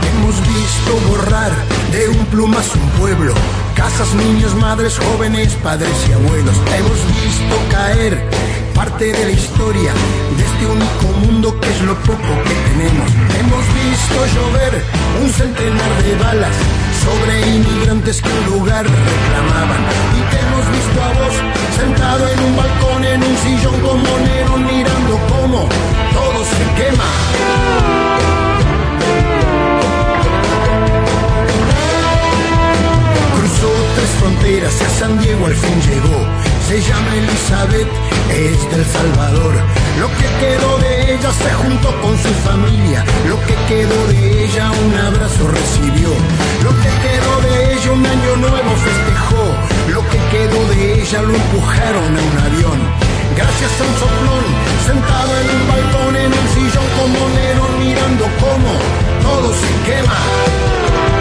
[0.00, 1.52] Hemos visto borrar
[1.92, 3.34] de un plumazo un pueblo.
[3.74, 6.56] Casas, niños, madres, jóvenes, padres y abuelos.
[6.74, 9.92] Hemos visto caer parte de la historia
[10.36, 13.10] de este único mundo que es lo poco que tenemos.
[13.40, 14.84] Hemos visto llover
[15.22, 16.54] un centenar de balas
[17.02, 19.82] sobre inmigrantes que un lugar reclamaban
[20.18, 21.34] y que hemos visto a vos
[21.74, 25.68] sentado en un balcón, en un sillón como Nero mirando cómo
[26.12, 27.10] todo se quema.
[33.36, 36.20] Cruzó tres fronteras a San Diego al fin llegó.
[36.68, 39.54] Se llama Elizabeth es del Salvador.
[40.00, 43.04] Lo que quedó de ella se juntó con su familia.
[43.28, 46.10] Lo que quedó de ella un abrazo recibió.
[46.64, 49.44] Lo que quedó de ella un año nuevo festejó.
[49.94, 52.78] Lo que quedó de ella lo empujaron a un avión.
[53.36, 54.44] Gracias a un soplón,
[54.86, 58.72] sentado en un balcón, en un sillón como Nerón, mirando cómo
[59.22, 61.15] todo se quema.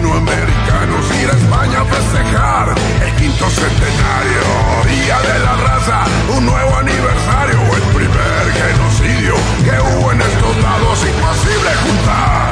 [0.00, 2.74] latinoamericanos ir a España a festejar
[3.04, 4.42] el quinto centenario,
[4.88, 6.04] Día de la Raza,
[6.36, 12.50] un nuevo aniversario, el primer genocidio que hubo en estos lados, imposible juntar.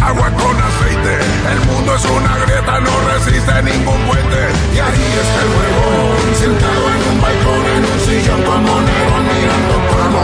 [0.00, 1.18] Agua con aceite,
[1.52, 4.40] el mundo es una grieta, no resiste ningún puente.
[4.72, 9.74] Y ahí está el huevón, sentado en un balcón, en un sillón como negro, mirando
[9.92, 10.22] cómo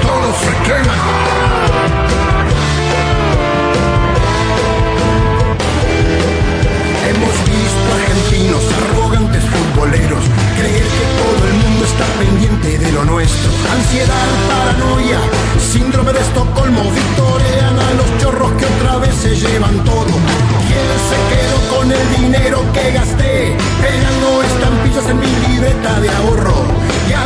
[0.00, 2.35] todo se quema.
[7.16, 10.22] Hemos visto argentinos arrogantes futboleros
[10.58, 13.50] creer que todo el mundo está pendiente de lo nuestro.
[13.72, 15.18] Ansiedad, paranoia,
[15.72, 20.12] síndrome de Estocolmo, victorean a los chorros que otra vez se llevan todo.
[20.68, 23.56] ¿Quién se quedó con el dinero que gasté?
[23.80, 26.66] Pegando estampillas en mi libreta de ahorro.
[27.08, 27.24] Y a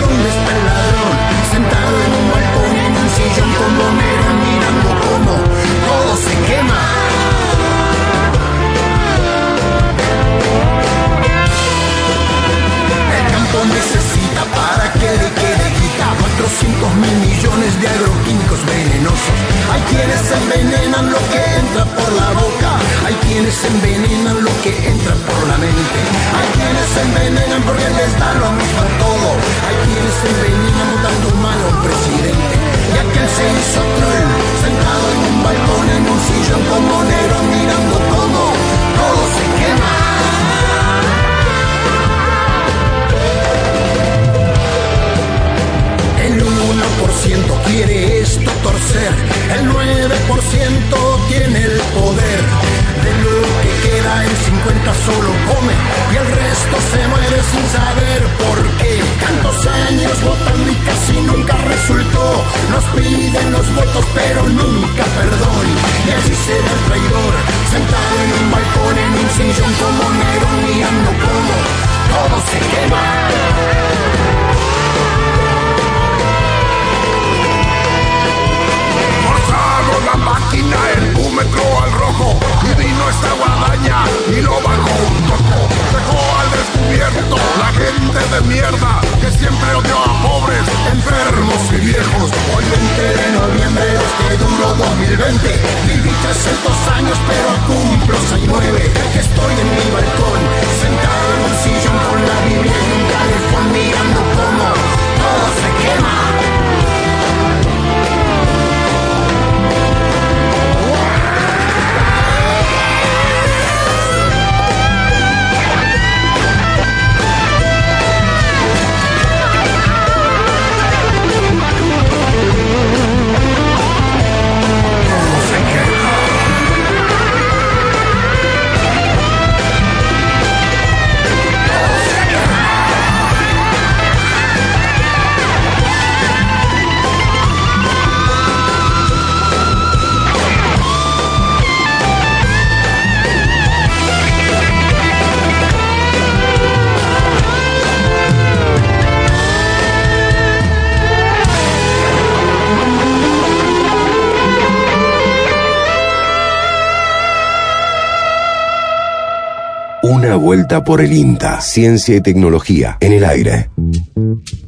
[160.70, 161.60] Por el INTA.
[161.60, 163.70] Ciencia y tecnología en el aire.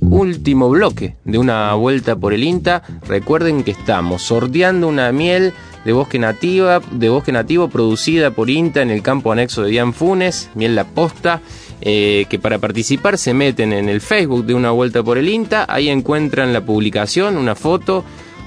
[0.00, 2.82] Último bloque de una vuelta por el INTA.
[3.06, 5.52] Recuerden que estamos sorteando una miel
[5.84, 9.94] de bosque nativa, de bosque nativo producida por INTA en el campo anexo de Dian
[9.94, 11.40] Funes, miel la posta.
[11.84, 15.66] eh, que para participar se meten en el Facebook de una vuelta por el INTA,
[15.68, 18.04] ahí encuentran la publicación, una foto,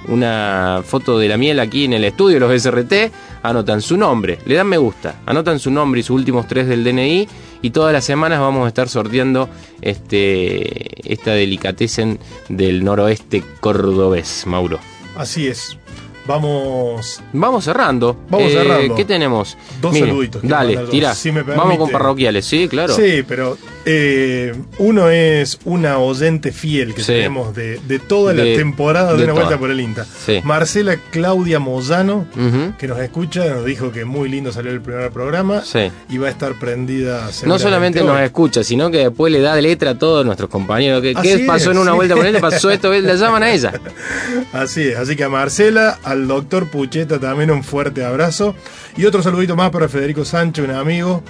[0.08, 3.12] una foto de la miel aquí en el estudio, los SRT,
[3.44, 6.84] anotan su nombre, le dan me gusta, anotan su nombre y sus últimos tres del
[6.84, 7.28] DNI
[7.62, 9.50] y todas las semanas vamos a estar sorteando
[9.82, 14.80] este, esta delicatessen del noroeste cordobés, Mauro.
[15.18, 15.78] Así es.
[16.28, 17.22] Vamos.
[17.34, 18.18] Vamos cerrando.
[18.30, 18.96] Vamos Eh, cerrando.
[18.96, 19.58] ¿Qué tenemos?
[19.80, 20.42] Dos saluditos.
[20.44, 20.80] Dale,
[21.14, 22.96] si me Vamos con parroquiales, sí, claro.
[22.96, 27.08] Sí, pero eh, uno es una oyente fiel que Sí.
[27.14, 29.46] tenemos de, de toda la De- temporada de, de una toda.
[29.46, 30.06] vuelta por el INTA.
[30.26, 30.42] Sí.
[30.44, 32.26] Marcela Claudia Moyano,
[32.80, 35.92] que nos escucha, nos dijo que muy lindo salió el primer programa Sí.
[36.10, 38.08] y va a estar prendida No solamente hoy.
[38.08, 41.02] nos escucha, sino que después le da letra a todos nuestros compañeros.
[41.02, 42.38] ¿Qué, pasó es, en una vuelta por él?
[42.40, 43.74] Pasó esto, la llaman a ella.
[44.54, 48.56] Así es, así que a Marcela, al doctor Pucheta también un fuerte abrazo.
[48.98, 51.22] Y otro saludito más para Federico Sánchez, un amigo,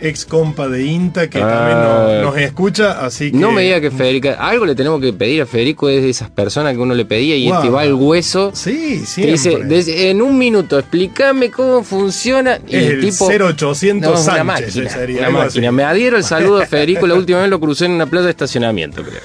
[0.00, 1.48] ex compa de INTA, que Ah.
[1.48, 1.78] también
[2.24, 3.36] nos, nos escucha, así que...
[3.38, 4.34] No me diga que Federica.
[4.34, 7.36] Algo le tenemos que pedir a Federico, es de esas personas que uno le pedía
[7.36, 7.60] y Guau.
[7.60, 8.50] este va al hueso.
[8.54, 9.32] Sí, siempre.
[9.32, 12.58] dice, "Des- en un minuto, explícame cómo funciona.
[12.68, 13.26] Y Es el, tipo.
[13.26, 14.90] 0800 No, es una Sánchez, máquina.
[14.90, 15.72] sería una máquina.
[15.72, 17.06] Me adhiero el saludo a Federico.
[17.06, 19.20] La última vez lo crucé en una plaza de estacionamiento, creo.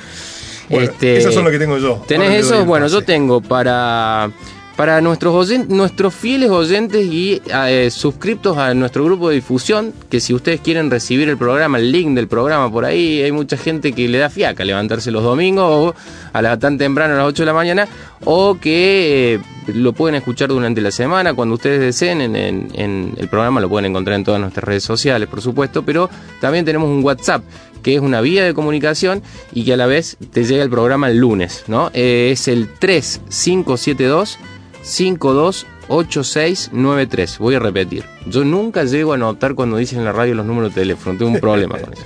[0.69, 2.03] Bueno, esos son los que tengo yo.
[2.07, 2.59] ¿Tenés le doy eso?
[2.59, 4.29] el Bueno, yo tengo para.
[4.79, 10.33] Para nuestros, nuestros fieles oyentes y eh, suscriptos a nuestro grupo de difusión, que si
[10.33, 14.07] ustedes quieren recibir el programa, el link del programa por ahí, hay mucha gente que
[14.07, 15.93] le da fiaca levantarse los domingos o
[16.31, 17.87] a la tan temprano a las 8 de la mañana,
[18.23, 19.39] o que eh,
[19.73, 22.21] lo pueden escuchar durante la semana cuando ustedes deseen.
[22.21, 25.83] En, en- en el programa lo pueden encontrar en todas nuestras redes sociales, por supuesto,
[25.83, 26.09] pero
[26.39, 27.43] también tenemos un WhatsApp
[27.83, 29.23] que es una vía de comunicación
[29.53, 31.91] y que a la vez te llega el programa el lunes, ¿no?
[31.93, 34.37] Eh, es el 3572
[34.83, 37.37] 528693.
[37.37, 38.03] Voy a repetir.
[38.27, 41.17] Yo nunca llego a anotar cuando dicen en la radio los números de teléfono.
[41.17, 42.03] Tengo un problema con eso.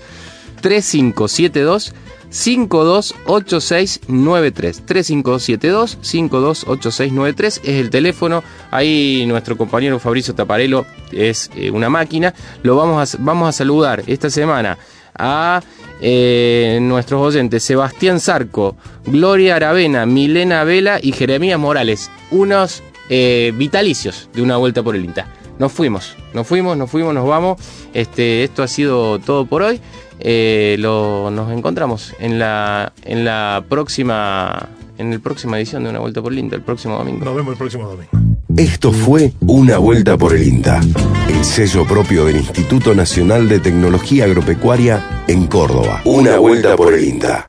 [0.62, 1.96] 3572
[2.34, 12.34] 528693 3572 528693 es el teléfono ahí nuestro compañero Fabricio Taparelo es eh, una máquina
[12.64, 14.80] lo vamos a, vamos a saludar esta semana
[15.18, 15.62] a
[16.02, 22.12] eh, nuestros oyentes Sebastián Zarco, Gloria Aravena, Milena Vela y Jeremías Morales.
[22.32, 25.28] Unos eh, vitalicios de una vuelta por el INTA.
[25.60, 27.62] Nos fuimos, nos fuimos, nos fuimos, nos vamos.
[27.94, 29.80] Este, esto ha sido todo por hoy.
[30.20, 36.00] Eh, lo, nos encontramos en la, en la próxima en la próxima edición de Una
[36.00, 37.26] Vuelta por el INTA, el próximo domingo.
[37.26, 38.23] Nos vemos el próximo domingo.
[38.58, 40.80] Esto fue Una Vuelta por el INTA,
[41.28, 46.02] el sello propio del Instituto Nacional de Tecnología Agropecuaria en Córdoba.
[46.06, 47.48] Una Vuelta por el INTA.